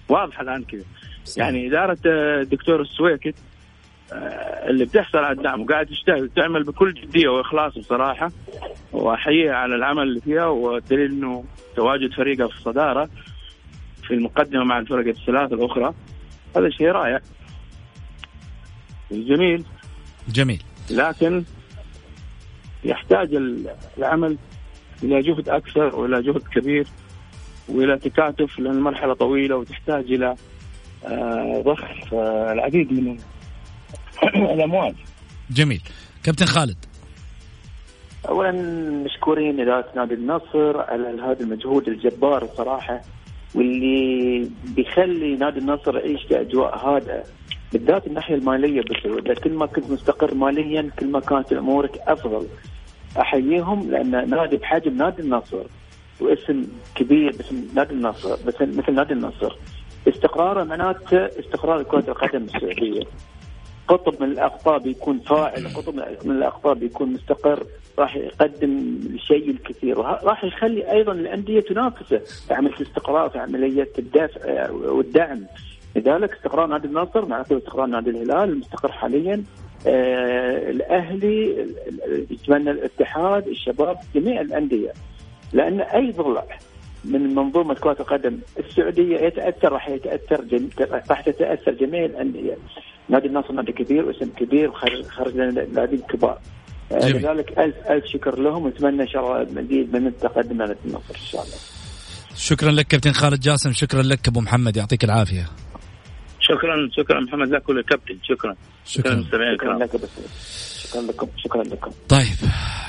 واضح 0.09 0.41
الآن 0.41 0.65
كذا. 0.65 0.85
يعني 1.37 1.69
إدارة 1.69 1.99
الدكتور 2.07 2.81
السويكت 2.81 3.35
اللي 4.13 4.85
بتحصل 4.85 5.19
على 5.19 5.37
الدعم 5.37 5.63
وقاعد 5.63 5.87
تجتهد 5.87 6.31
تعمل 6.37 6.63
بكل 6.63 6.95
جدية 6.95 7.29
وإخلاص 7.29 7.79
بصراحة 7.79 8.33
وأحييها 8.93 9.55
على 9.55 9.75
العمل 9.75 10.03
اللي 10.03 10.21
فيها 10.21 10.47
والدليل 10.47 11.11
إنه 11.11 11.45
تواجد 11.77 12.13
فريقها 12.13 12.49
في 12.49 12.55
الصداره 12.57 13.09
في 14.07 14.15
المقدمة 14.15 14.65
مع 14.65 14.79
الفرق 14.79 15.07
الثلاث 15.07 15.53
الأخرى. 15.53 15.95
هذا 16.57 16.71
شيء 16.71 16.87
رائع. 16.89 17.21
جميل. 19.11 19.65
جميل. 20.29 20.63
لكن 20.91 21.45
يحتاج 22.85 23.35
العمل 23.99 24.37
إلى 25.03 25.21
جهد 25.21 25.49
أكثر 25.49 25.97
وإلى 25.97 26.23
جهد 26.23 26.43
كبير 26.55 26.87
وإلى 27.69 27.99
تكاتف 27.99 28.59
لأن 28.59 28.73
المرحلة 28.73 29.15
طويلة 29.15 29.57
وتحتاج 29.57 30.13
إلى 30.13 30.35
آه، 31.05 31.63
ضخ 31.67 32.15
آه، 32.15 32.53
العديد 32.53 32.93
من 32.93 33.19
الاموال 34.55 34.95
جميل. 35.51 35.83
كابتن 36.25 36.47
خالد. 36.47 36.77
اولا 38.29 38.53
مشكورين 39.05 39.61
إدارة 39.61 39.87
نادي 39.97 40.15
النصر 40.15 40.81
على 40.81 41.23
هذا 41.23 41.41
المجهود 41.41 41.89
الجبار 41.89 42.49
صراحة 42.57 43.01
واللي 43.55 44.51
بيخلي 44.65 45.37
نادي 45.37 45.59
النصر 45.59 45.97
يعيش 45.97 46.23
في 46.23 46.41
أجواء 46.41 46.77
هادئة. 46.77 47.25
بالذات 47.73 48.07
الناحية 48.07 48.35
المالية 48.35 48.81
بس 48.81 49.41
كل 49.41 49.53
ما 49.53 49.67
كنت 49.67 49.91
مستقر 49.91 50.35
ماليا 50.35 50.91
كل 50.99 51.07
ما 51.07 51.21
كانت 51.21 51.53
أمورك 51.53 51.99
أفضل. 51.99 52.47
أحييهم 53.21 53.91
لأن 53.91 54.31
نادي 54.31 54.57
بحجم 54.57 54.97
نادي 54.97 55.23
النصر 55.23 55.63
واسم 56.21 56.63
كبير 56.95 57.37
باسم 57.37 57.69
نادي 57.75 57.95
النصر 57.95 58.37
بس 58.47 58.55
مثل 58.61 58.95
نادي 58.95 59.13
النصر. 59.13 59.57
استقراره 60.09 60.65
معناته 60.65 61.27
استقرار 61.27 61.83
كرة 61.83 62.05
القدم 62.09 62.43
السعودية. 62.43 63.03
قطب 63.89 64.23
من 64.23 64.31
الأقطاب 64.31 64.87
يكون 64.87 65.19
فاعل 65.19 65.69
قطب 65.75 65.95
من 66.25 66.37
الأقطاب 66.37 66.83
يكون 66.83 67.13
مستقر 67.13 67.65
راح 67.99 68.17
يقدم 68.17 68.99
الشيء 69.15 69.51
الكثير 69.51 69.99
راح 69.99 70.45
يخلي 70.45 70.93
أيضا 70.93 71.13
الأندية 71.13 71.61
تنافسه 71.61 72.19
في 72.19 72.55
عملية 72.55 72.75
الاستقرار 72.75 73.31
في 73.31 73.39
عملية 73.39 73.89
الدفع 73.99 74.71
والدعم. 74.71 75.47
لذلك 75.97 76.33
استقرار 76.33 76.67
نادي 76.67 76.87
النصر 76.87 77.27
معناته 77.27 77.59
استقرار 77.59 77.87
نادي 77.87 78.11
الهلال 78.11 78.51
المستقر 78.51 78.93
حاليا. 78.93 79.45
آه 79.87 80.71
الأهلي 80.71 81.67
يتمنى 82.31 82.71
الاتحاد 82.71 83.49
الشباب 83.49 83.99
جميع 84.15 84.41
الأندية. 84.41 84.93
لأن 85.53 85.81
أي 85.81 86.11
ضلع 86.11 86.45
من 87.07 87.35
منظومة 87.35 87.75
كرة 87.75 87.97
القدم 88.01 88.39
السعودية 88.59 89.19
يتأثر 89.19 89.73
راح 89.73 89.89
يتأثر 89.89 90.45
جم... 90.45 90.69
راح 91.11 91.21
تتأثر 91.21 91.73
جميع 91.73 92.05
الأندية. 92.05 92.57
نادي 93.09 93.27
النصر 93.27 93.53
نادي 93.53 93.73
كبير 93.73 94.05
واسم 94.05 94.31
كبير 94.37 94.71
وخرج 94.71 95.35
لنا 95.35 95.51
لاعبين 95.61 96.01
كبار. 96.01 96.39
آه، 96.93 97.09
لذلك 97.09 97.59
الف 97.59 97.77
ألف 97.91 98.05
شكر 98.07 98.39
لهم 98.39 98.65
ونتمنى 98.65 99.03
إن 99.03 99.09
شاء 99.09 99.23
الله 99.23 99.63
مزيد 99.63 99.97
من 99.97 100.07
التقدم 100.07 100.57
نادي 100.57 100.75
النصر 100.85 101.15
إن 101.15 101.27
شاء 101.31 101.43
الله. 101.43 101.57
شكرا 102.37 102.71
لك 102.71 102.87
كابتن 102.87 103.13
خالد 103.13 103.41
جاسم 103.41 103.73
شكرا 103.73 104.03
لك 104.03 104.29
أبو 104.29 104.41
محمد 104.41 104.77
يعطيك 104.77 105.05
العافية. 105.05 105.47
شكرا 106.41 106.89
شكرا 106.93 107.21
محمد 107.21 107.49
لك 107.49 107.69
وللكابتن 107.69 108.19
شكرا. 108.23 108.57
شكرا. 108.85 109.23
شكرا 109.23 109.79
لك 109.79 109.91
شكرا 110.97 111.13
لكم 111.13 111.27
شكرا 111.45 111.63
لكم. 111.63 111.91
طيب 112.09 112.37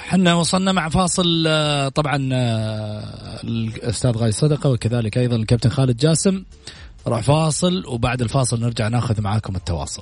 حنا 0.07 0.33
وصلنا 0.33 0.71
مع 0.71 0.89
فاصل 0.89 1.43
آه، 1.47 1.89
طبعا 1.89 2.29
آه، 2.33 3.03
الأستاذ 3.43 4.11
غازي 4.17 4.31
صدقة 4.31 4.69
وكذلك 4.69 5.17
أيضا 5.17 5.35
الكابتن 5.35 5.69
خالد 5.69 5.97
جاسم. 5.97 6.43
راح 7.07 7.21
فاصل 7.21 7.83
وبعد 7.87 8.21
الفاصل 8.21 8.59
نرجع 8.59 8.87
ناخذ 8.87 9.21
معاكم 9.21 9.55
التواصل. 9.55 10.01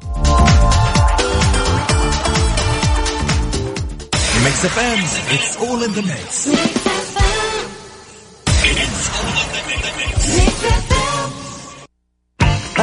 Mix 4.43 4.65
FM 4.65 4.99
It's 5.35 5.57
all 5.57 5.83
in 5.83 5.91
the 5.91 6.01
mix 6.01 6.49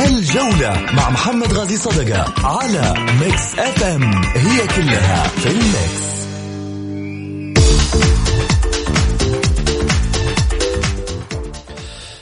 الجولة 0.07 0.87
مع 0.93 1.11
محمد 1.11 1.53
غازي 1.53 1.77
صدقة 1.77 2.35
على 2.47 2.95
Mix 3.21 3.59
FM 3.59 4.03
هي 4.25 4.67
كلها 4.67 5.29
في 5.29 5.47
ال 5.51 5.63
mix. 5.63 6.13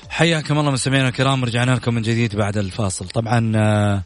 حياكم 0.08 0.58
الله 0.58 0.70
مستمعينا 0.70 1.08
الكرام 1.08 1.44
رجعنا 1.44 1.70
لكم 1.70 1.94
من 1.94 2.02
جديد 2.02 2.36
بعد 2.36 2.56
الفاصل. 2.58 3.08
طبعا 3.08 3.52
آه، 3.56 4.02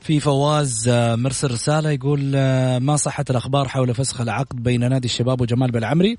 في 0.00 0.20
فواز 0.20 0.88
آه، 0.88 1.14
مرسل 1.16 1.50
رسالة 1.50 1.90
يقول 1.90 2.32
آه، 2.34 2.78
ما 2.78 2.96
صحة 2.96 3.24
الأخبار 3.30 3.68
حول 3.68 3.94
فسخ 3.94 4.20
العقد 4.20 4.62
بين 4.62 4.88
نادي 4.90 5.06
الشباب 5.06 5.40
وجمال 5.40 5.70
بلعمري 5.70 6.18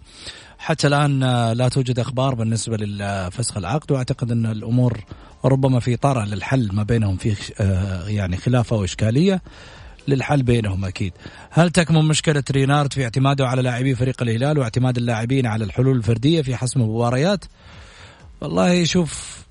حتى 0.61 0.87
الآن 0.87 1.19
لا 1.53 1.69
توجد 1.69 1.99
أخبار 1.99 2.35
بالنسبة 2.35 2.77
لفسخ 2.77 3.57
العقد 3.57 3.91
وأعتقد 3.91 4.31
أن 4.31 4.45
الأمور 4.45 5.03
ربما 5.45 5.79
في 5.79 5.95
طارة 5.95 6.25
للحل 6.25 6.69
ما 6.73 6.83
بينهم 6.83 7.17
في 7.17 7.35
يعني 8.07 8.37
خلاف 8.37 8.73
أو 8.73 8.83
إشكالية 8.83 9.41
للحل 10.07 10.43
بينهم 10.43 10.85
أكيد. 10.85 11.13
هل 11.49 11.69
تكمن 11.69 12.05
مشكلة 12.05 12.43
رينارد 12.51 12.93
في 12.93 13.03
اعتماده 13.03 13.47
على 13.47 13.61
لاعبي 13.61 13.95
فريق 13.95 14.21
الهلال 14.21 14.59
واعتماد 14.59 14.97
اللاعبين 14.97 15.45
على 15.45 15.63
الحلول 15.63 15.97
الفردية 15.97 16.41
في 16.41 16.55
حسم 16.55 16.81
المباريات؟ 16.81 17.45
والله 18.41 18.83
شوف 18.83 19.43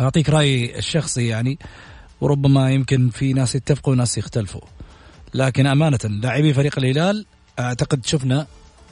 أعطيك 0.00 0.30
رأيي 0.30 0.78
الشخصي 0.78 1.26
يعني 1.26 1.58
وربما 2.20 2.70
يمكن 2.70 3.10
في 3.10 3.32
ناس 3.32 3.54
يتفقوا 3.54 3.92
وناس 3.92 4.18
يختلفوا. 4.18 4.60
لكن 5.34 5.66
أمانة 5.66 5.98
لاعبي 6.04 6.54
فريق 6.54 6.78
الهلال 6.78 7.26
أعتقد 7.58 8.06
شفنا 8.06 8.46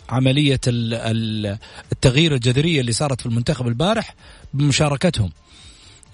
عملية 0.09 0.61
التغيير 1.93 2.35
الجذرية 2.35 2.81
اللي 2.81 2.93
صارت 2.93 3.21
في 3.21 3.27
المنتخب 3.27 3.69
البارح 3.69 4.15
بمشاركتهم. 4.55 5.31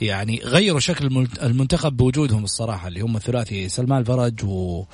يعني 0.00 0.40
غيروا 0.44 0.80
شكل 0.80 1.28
المنتخب 1.42 1.96
بوجودهم 1.96 2.44
الصراحة 2.44 2.88
اللي 2.88 3.00
هم 3.00 3.16
الثلاثي 3.16 3.68
سلمان 3.68 4.00
الفرج 4.00 4.44
و... 4.44 4.84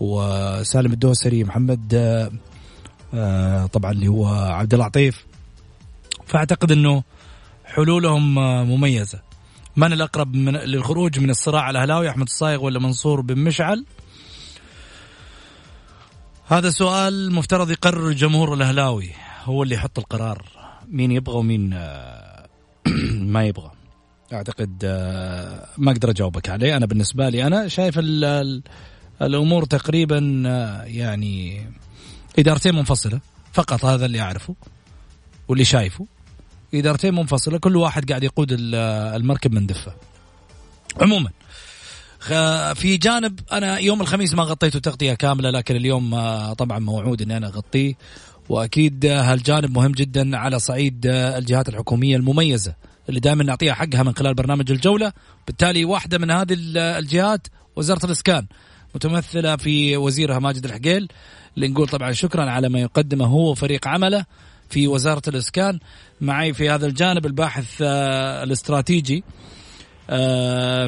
وسالم 0.00 0.92
الدوسري 0.92 1.44
محمد 1.44 1.94
آه 3.14 3.66
طبعا 3.66 3.92
اللي 3.92 4.08
هو 4.08 4.26
عبد 4.26 4.74
اللطيف. 4.74 5.26
فأعتقد 6.26 6.72
إنه 6.72 7.02
حلولهم 7.64 8.34
مميزة. 8.70 9.20
من 9.76 9.92
الأقرب 9.92 10.34
من 10.34 10.56
للخروج 10.56 11.18
من 11.18 11.30
الصراع 11.30 11.70
الأهلاوي 11.70 12.08
أحمد 12.08 12.26
الصايغ 12.26 12.64
ولا 12.64 12.78
منصور 12.78 13.20
بن 13.20 13.38
مشعل؟ 13.38 13.84
هذا 16.50 16.70
سؤال 16.70 17.32
مفترض 17.32 17.70
يقرر 17.70 18.08
الجمهور 18.08 18.54
الأهلاوي. 18.54 19.10
هو 19.44 19.62
اللي 19.62 19.74
يحط 19.74 19.98
القرار. 19.98 20.44
مين 20.88 21.12
يبغى 21.12 21.36
ومين 21.36 21.70
ما 23.34 23.44
يبغى. 23.44 23.70
أعتقد 24.32 24.84
ما 25.78 25.90
أقدر 25.92 26.10
أجاوبك 26.10 26.48
عليه. 26.48 26.76
أنا 26.76 26.86
بالنسبة 26.86 27.28
لي 27.28 27.46
أنا 27.46 27.68
شايف 27.68 27.98
الأمور 29.22 29.64
تقريبا 29.64 30.18
يعني 30.86 31.66
إدارتين 32.38 32.74
منفصلة. 32.74 33.20
فقط 33.52 33.84
هذا 33.84 34.06
اللي 34.06 34.20
أعرفه 34.20 34.54
واللي 35.48 35.64
شايفه. 35.64 36.06
إدارتين 36.74 37.14
منفصلة 37.14 37.58
كل 37.58 37.76
واحد 37.76 38.08
قاعد 38.08 38.22
يقود 38.22 38.56
المركب 38.58 39.52
من 39.52 39.66
دفه. 39.66 39.94
عموما 41.00 41.30
في 42.74 42.96
جانب 42.96 43.40
أنا 43.52 43.78
يوم 43.78 44.00
الخميس 44.00 44.34
ما 44.34 44.42
غطيته 44.42 44.78
تغطيه 44.78 45.14
كاملة 45.14 45.50
لكن 45.50 45.76
اليوم 45.76 46.14
آه، 46.14 46.52
طبعا 46.52 46.78
موعود 46.78 47.22
إني 47.22 47.36
أنا 47.36 47.46
أغطيه. 47.46 47.94
وأكيد 48.48 49.06
هالجانب 49.06 49.70
مهم 49.70 49.92
جدا 49.92 50.36
على 50.36 50.58
صعيد 50.58 51.06
الجهات 51.06 51.68
الحكومية 51.68 52.16
المميزة 52.16 52.74
اللي 53.08 53.20
دائما 53.20 53.44
نعطيها 53.44 53.74
حقها 53.74 54.02
من 54.02 54.14
خلال 54.14 54.34
برنامج 54.34 54.70
الجولة. 54.70 55.12
بالتالي 55.46 55.84
واحدة 55.84 56.18
من 56.18 56.30
هذه 56.30 56.56
الجهات 56.76 57.46
وزارة 57.76 58.06
الإسكان 58.06 58.46
متمثلة 58.94 59.56
في 59.56 59.96
وزيرها 59.96 60.38
ماجد 60.38 60.64
الحقيل 60.64 61.08
اللي 61.56 61.68
نقول 61.68 61.88
طبعا 61.88 62.12
شكرا 62.12 62.50
على 62.50 62.68
ما 62.68 62.80
يقدمه 62.80 63.26
هو 63.26 63.50
وفريق 63.50 63.88
عمله 63.88 64.24
في 64.70 64.88
وزارة 64.88 65.22
الإسكان. 65.28 65.78
معي 66.20 66.52
في 66.54 66.70
هذا 66.70 66.86
الجانب 66.86 67.26
الباحث 67.26 67.82
آه، 67.82 68.42
الاستراتيجي 68.42 69.16
آه، 69.16 69.37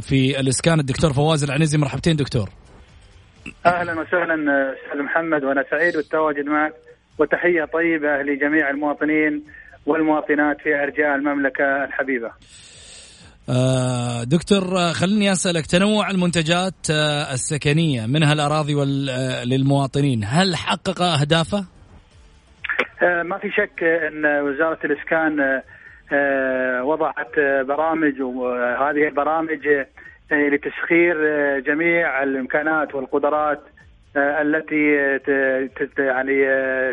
في 0.01 0.41
الإسكان 0.41 0.81
الدكتور 0.81 1.12
فواز 1.12 1.45
العنزي 1.45 1.79
مرحبتين 1.79 2.16
دكتور 2.16 2.49
أهلا 3.66 4.01
وسهلا 4.01 4.35
أستاذ 4.73 5.03
محمد 5.03 5.45
وأنا 5.45 5.64
سعيد 5.71 5.97
بالتواجد 5.97 6.45
معك 6.45 6.73
وتحية 7.18 7.64
طيبة 7.64 8.23
لجميع 8.23 8.71
المواطنين 8.71 9.45
والمواطنات 9.87 10.61
في 10.61 10.75
أرجاء 10.75 11.14
المملكة 11.14 11.85
الحبيبة. 11.85 12.31
آه، 13.49 14.25
دكتور 14.25 14.93
خليني 14.93 15.33
أسألك 15.33 15.66
تنوع 15.66 16.11
المنتجات 16.11 16.91
السكنية 17.33 18.07
منها 18.07 18.33
الاراضي 18.33 18.75
للمواطنين 19.45 20.25
هل 20.25 20.57
حقق 20.57 21.03
أهدافه؟ 21.03 21.64
ما 23.03 23.39
في 23.39 23.51
شك 23.51 23.83
إن 23.83 24.27
وزارة 24.27 24.79
الإسكان 24.85 25.41
آه، 25.41 25.62
وضعت 26.83 27.39
آه، 27.39 27.63
برامج 27.63 28.23
وهذه 28.23 29.09
البرامج 29.09 29.69
آه، 29.69 30.49
لتسخير 30.49 31.17
جميع 31.59 32.23
الإمكانات 32.23 32.95
والقدرات 32.95 33.61
التي 34.17 35.19
يعني 35.99 36.45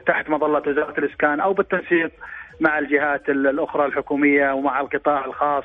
تحت 0.02 0.30
مظلة 0.30 0.62
وزارة 0.68 0.94
الإسكان 0.98 1.40
أو 1.40 1.54
بالتنسيق 1.54 2.12
مع 2.60 2.80
الجهات 2.80 3.30
الأخرى 3.30 3.86
الحكومية 3.86 4.52
ومع 4.52 4.80
القطاع 4.80 5.26
الخاص 5.26 5.64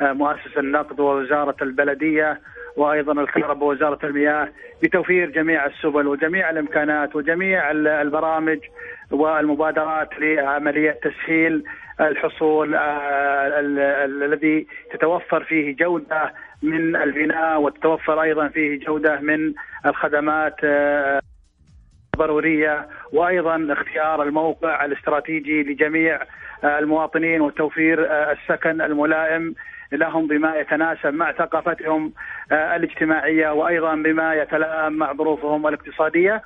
مؤسسه 0.00 0.60
النقد 0.60 1.00
ووزارة 1.00 1.56
البلدية 1.62 2.40
وأيضا 2.76 3.12
الكهرباء 3.22 3.68
ووزارة 3.68 3.98
المياه 4.06 4.48
بتوفير 4.82 5.30
جميع 5.30 5.66
السبل 5.66 6.06
وجميع 6.06 6.50
الإمكانات 6.50 7.16
وجميع 7.16 7.70
البرامج 7.70 8.58
والمبادرات 9.10 10.08
لعملية 10.20 10.98
تسهيل 11.02 11.64
الحصول 12.00 12.74
آه، 12.74 13.60
الذي 14.04 14.66
تتوفر 14.92 15.44
فيه 15.44 15.76
جودة 15.76 16.34
من 16.62 16.96
البناء 16.96 17.60
وتتوفر 17.60 18.22
أيضا 18.22 18.48
فيه 18.48 18.80
جودة 18.80 19.20
من 19.20 19.54
الخدمات 19.86 20.56
آه، 20.64 21.20
وأيضا 23.12 23.66
اختيار 23.70 24.22
الموقع 24.22 24.84
الاستراتيجي 24.84 25.62
لجميع 25.62 26.20
آه، 26.64 26.78
المواطنين 26.78 27.40
وتوفير 27.40 28.06
السكن 28.32 28.80
الملائم 28.80 29.54
لهم 29.92 30.26
بما 30.26 30.56
يتناسب 30.56 31.14
مع 31.14 31.32
ثقافتهم 31.32 32.12
الاجتماعية 32.52 33.50
وأيضا 33.50 33.94
بما 33.94 34.34
يتلائم 34.34 34.92
مع 34.92 35.12
ظروفهم 35.12 35.66
الاقتصادية. 35.66 36.42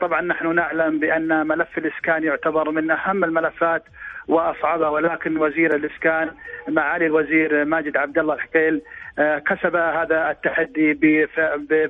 طبعا 0.00 0.20
نحن 0.20 0.54
نعلم 0.54 0.98
بأن 0.98 1.46
ملف 1.46 1.78
الإسكان 1.78 2.24
يعتبر 2.24 2.70
من 2.70 2.90
أهم 2.90 3.24
الملفات 3.24 3.82
واصعبها 4.28 4.88
ولكن 4.88 5.36
وزير 5.36 5.74
الإسكان 5.74 6.30
معالي 6.68 7.06
الوزير 7.06 7.64
ماجد 7.64 7.96
عبد 7.96 8.18
الله 8.18 8.34
الحكيل 8.34 8.82
آه، 9.18 9.38
كسب 9.38 9.76
هذا 9.76 10.30
التحدي 10.30 10.94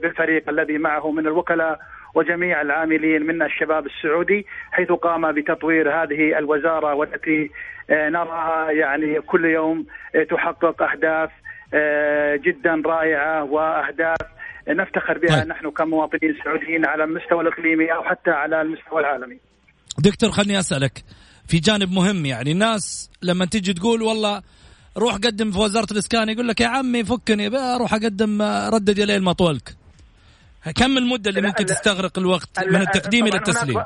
بالفريق 0.03 0.49
الذي 0.49 0.79
معه 0.79 1.11
من 1.11 1.27
الوكلاء 1.27 1.81
وجميع 2.15 2.61
العاملين 2.61 3.27
من 3.27 3.43
الشباب 3.43 3.87
السعودي 3.87 4.47
حيث 4.73 4.93
قام 4.93 5.33
بتطوير 5.33 6.03
هذه 6.03 6.39
الوزارة 6.39 6.95
والتي 6.95 7.51
آه، 7.91 8.09
نراها 8.09 8.71
يعني 8.71 9.21
كل 9.21 9.45
يوم 9.45 9.87
آه، 10.15 10.23
تحقق 10.23 10.83
أهداف 10.83 11.31
جدا 12.45 12.83
رائعة 12.87 13.45
وأهداف 13.45 14.17
نفتخر 14.69 15.19
بها 15.19 15.41
طيب. 15.41 15.49
نحن 15.49 15.71
كمواطنين 15.71 16.37
سعوديين 16.45 16.87
على 16.87 17.05
المستوى 17.05 17.41
الإقليمي 17.41 17.93
أو 17.93 18.03
حتى 18.03 18.31
على 18.31 18.61
المستوى 18.63 19.01
العالمي. 19.01 19.39
دكتور 19.99 20.31
خلني 20.31 20.59
أسألك 20.59 20.93
في 21.49 21.59
جانب 21.59 21.93
مهم 21.93 22.27
يعني. 22.27 22.53
الناس 22.53 23.11
لما 23.23 23.47
تيجي 23.47 23.73
تقول 23.73 24.03
والله 24.03 24.43
روح 24.99 25.15
قدم 25.15 25.51
في 25.51 25.59
وزارة 25.59 25.87
الإسكان 25.93 26.29
يقول 26.29 26.49
لك 26.49 26.61
يا 26.61 26.67
عمي 26.67 27.05
فكني 27.05 27.57
أروح 27.57 27.95
أقدم 27.95 28.43
ردد 28.75 29.01
لين 29.01 29.23
ما 29.23 29.33
طولك. 29.33 29.77
كم 30.77 30.99
المدة 30.99 31.31
اللي 31.31 31.43
ممكن 31.43 31.65
تستغرق 31.65 32.19
الوقت 32.19 32.67
من 32.67 32.81
التقديم 32.81 33.27
إلى 33.27 33.37
التسليم؟ 33.37 33.79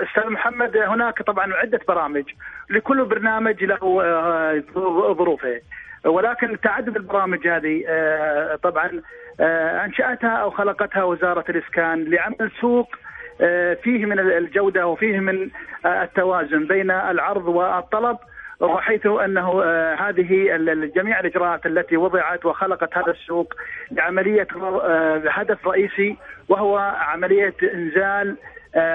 أستاذ 0.00 0.30
محمد 0.30 0.76
هناك 0.76 1.22
طبعا 1.22 1.54
عدة 1.54 1.80
برامج. 1.88 2.24
لكل 2.70 3.04
برنامج 3.04 3.64
له 3.64 4.02
آه، 4.04 4.62
ظروفه. 5.18 5.60
ولكن 6.04 6.60
تعدد 6.60 6.96
البرامج 6.96 7.48
هذه 7.48 7.84
آه، 7.88 8.56
طبعا 8.62 9.02
آه، 9.40 9.84
أنشأتها 9.84 10.36
أو 10.36 10.50
خلقتها 10.50 11.04
وزارة 11.04 11.44
الإسكان 11.48 12.04
لعمل 12.04 12.50
سوق 12.60 12.88
آه، 12.96 13.11
فيه 13.82 14.06
من 14.06 14.18
الجودة 14.18 14.86
وفيه 14.86 15.20
من 15.20 15.50
آه، 15.86 16.02
التوازن 16.02 16.66
بين 16.66 16.90
العرض 16.90 17.46
والطلب 17.48 18.16
وحيث 18.60 19.06
أنه 19.06 19.62
آه، 19.64 19.94
هذه 19.94 20.56
جميع 20.96 21.20
الإجراءات 21.20 21.66
التي 21.66 21.96
وضعت 21.96 22.46
وخلقت 22.46 22.96
هذا 22.96 23.10
السوق 23.10 23.54
لعملية 23.90 24.46
هدف 25.28 25.68
رئيسي 25.68 26.16
وهو 26.48 26.78
عملية 26.98 27.54
إنزال 27.74 28.36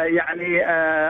يعني 0.05 0.65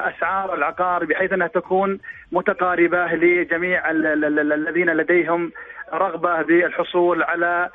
أسعار 0.10 0.54
العقار 0.54 1.06
بحيث 1.06 1.34
أنها 1.34 1.48
تكون 1.48 2.00
متقاربة 2.32 3.06
لجميع 3.06 3.92
الذين 3.92 4.90
لديهم 4.90 5.52
رغبة 5.94 6.42
بالحصول 6.42 7.24
على 7.24 7.46
آه، 7.46 7.70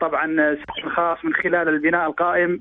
طبعا 0.00 0.54
سكن 0.54 0.90
خاص 0.96 1.24
من 1.24 1.34
خلال 1.34 1.68
البناء 1.68 2.06
القائم 2.06 2.60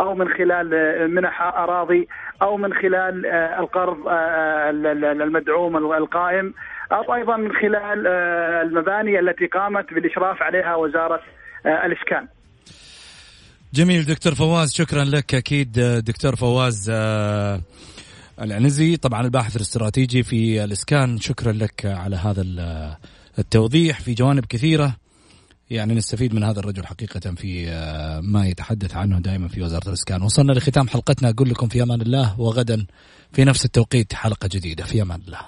أو 0.00 0.14
من 0.14 0.28
خلال 0.28 0.68
منح 1.14 1.42
أراضي 1.42 2.08
أو 2.42 2.56
من 2.56 2.74
خلال 2.74 3.26
آه، 3.26 3.60
القرض 3.60 4.08
آه، 4.08 4.70
المدعوم 5.24 5.76
القائم 5.76 6.54
أو 6.92 7.14
أيضا 7.14 7.36
من 7.36 7.52
خلال 7.52 8.06
المباني 8.66 9.18
التي 9.18 9.46
قامت 9.46 9.94
بالإشراف 9.94 10.42
عليها 10.42 10.74
وزارة 10.74 11.20
الاسكان. 11.66 12.26
جميل 13.74 14.04
دكتور 14.04 14.34
فواز 14.34 14.72
شكرا 14.72 15.04
لك 15.04 15.34
أكيد 15.34 15.72
دكتور 16.06 16.36
فواز 16.36 16.90
العنزي 18.40 18.96
طبعا 18.96 19.20
الباحث 19.20 19.56
الاستراتيجي 19.56 20.22
في 20.22 20.64
الإسكان 20.64 21.18
شكرا 21.18 21.52
لك 21.52 21.86
على 21.86 22.16
هذا 22.16 22.44
التوضيح 23.38 24.00
في 24.00 24.14
جوانب 24.14 24.44
كثيرة 24.44 24.96
يعني 25.72 25.94
نستفيد 25.94 26.34
من 26.34 26.44
هذا 26.44 26.60
الرجل 26.60 26.86
حقيقة 26.86 27.34
في 27.34 27.70
آه، 27.70 28.20
ما 28.20 28.46
يتحدث 28.46 28.94
عنه 28.96 29.18
دائما 29.18 29.48
في 29.48 29.62
وزارة 29.62 29.88
الإسكان. 29.88 30.22
وصلنا 30.22 30.52
لختام 30.52 30.88
حلقتنا. 30.88 31.30
أقول 31.30 31.50
لكم 31.50 31.68
في 31.68 31.82
أمان 31.82 32.00
الله 32.00 32.40
وغدا 32.40 32.86
في 33.32 33.44
نفس 33.44 33.64
التوقيت 33.64 34.14
حلقة 34.14 34.48
جديدة. 34.52 34.84
في 34.84 35.02
أمان 35.02 35.20
الله. 35.26 35.40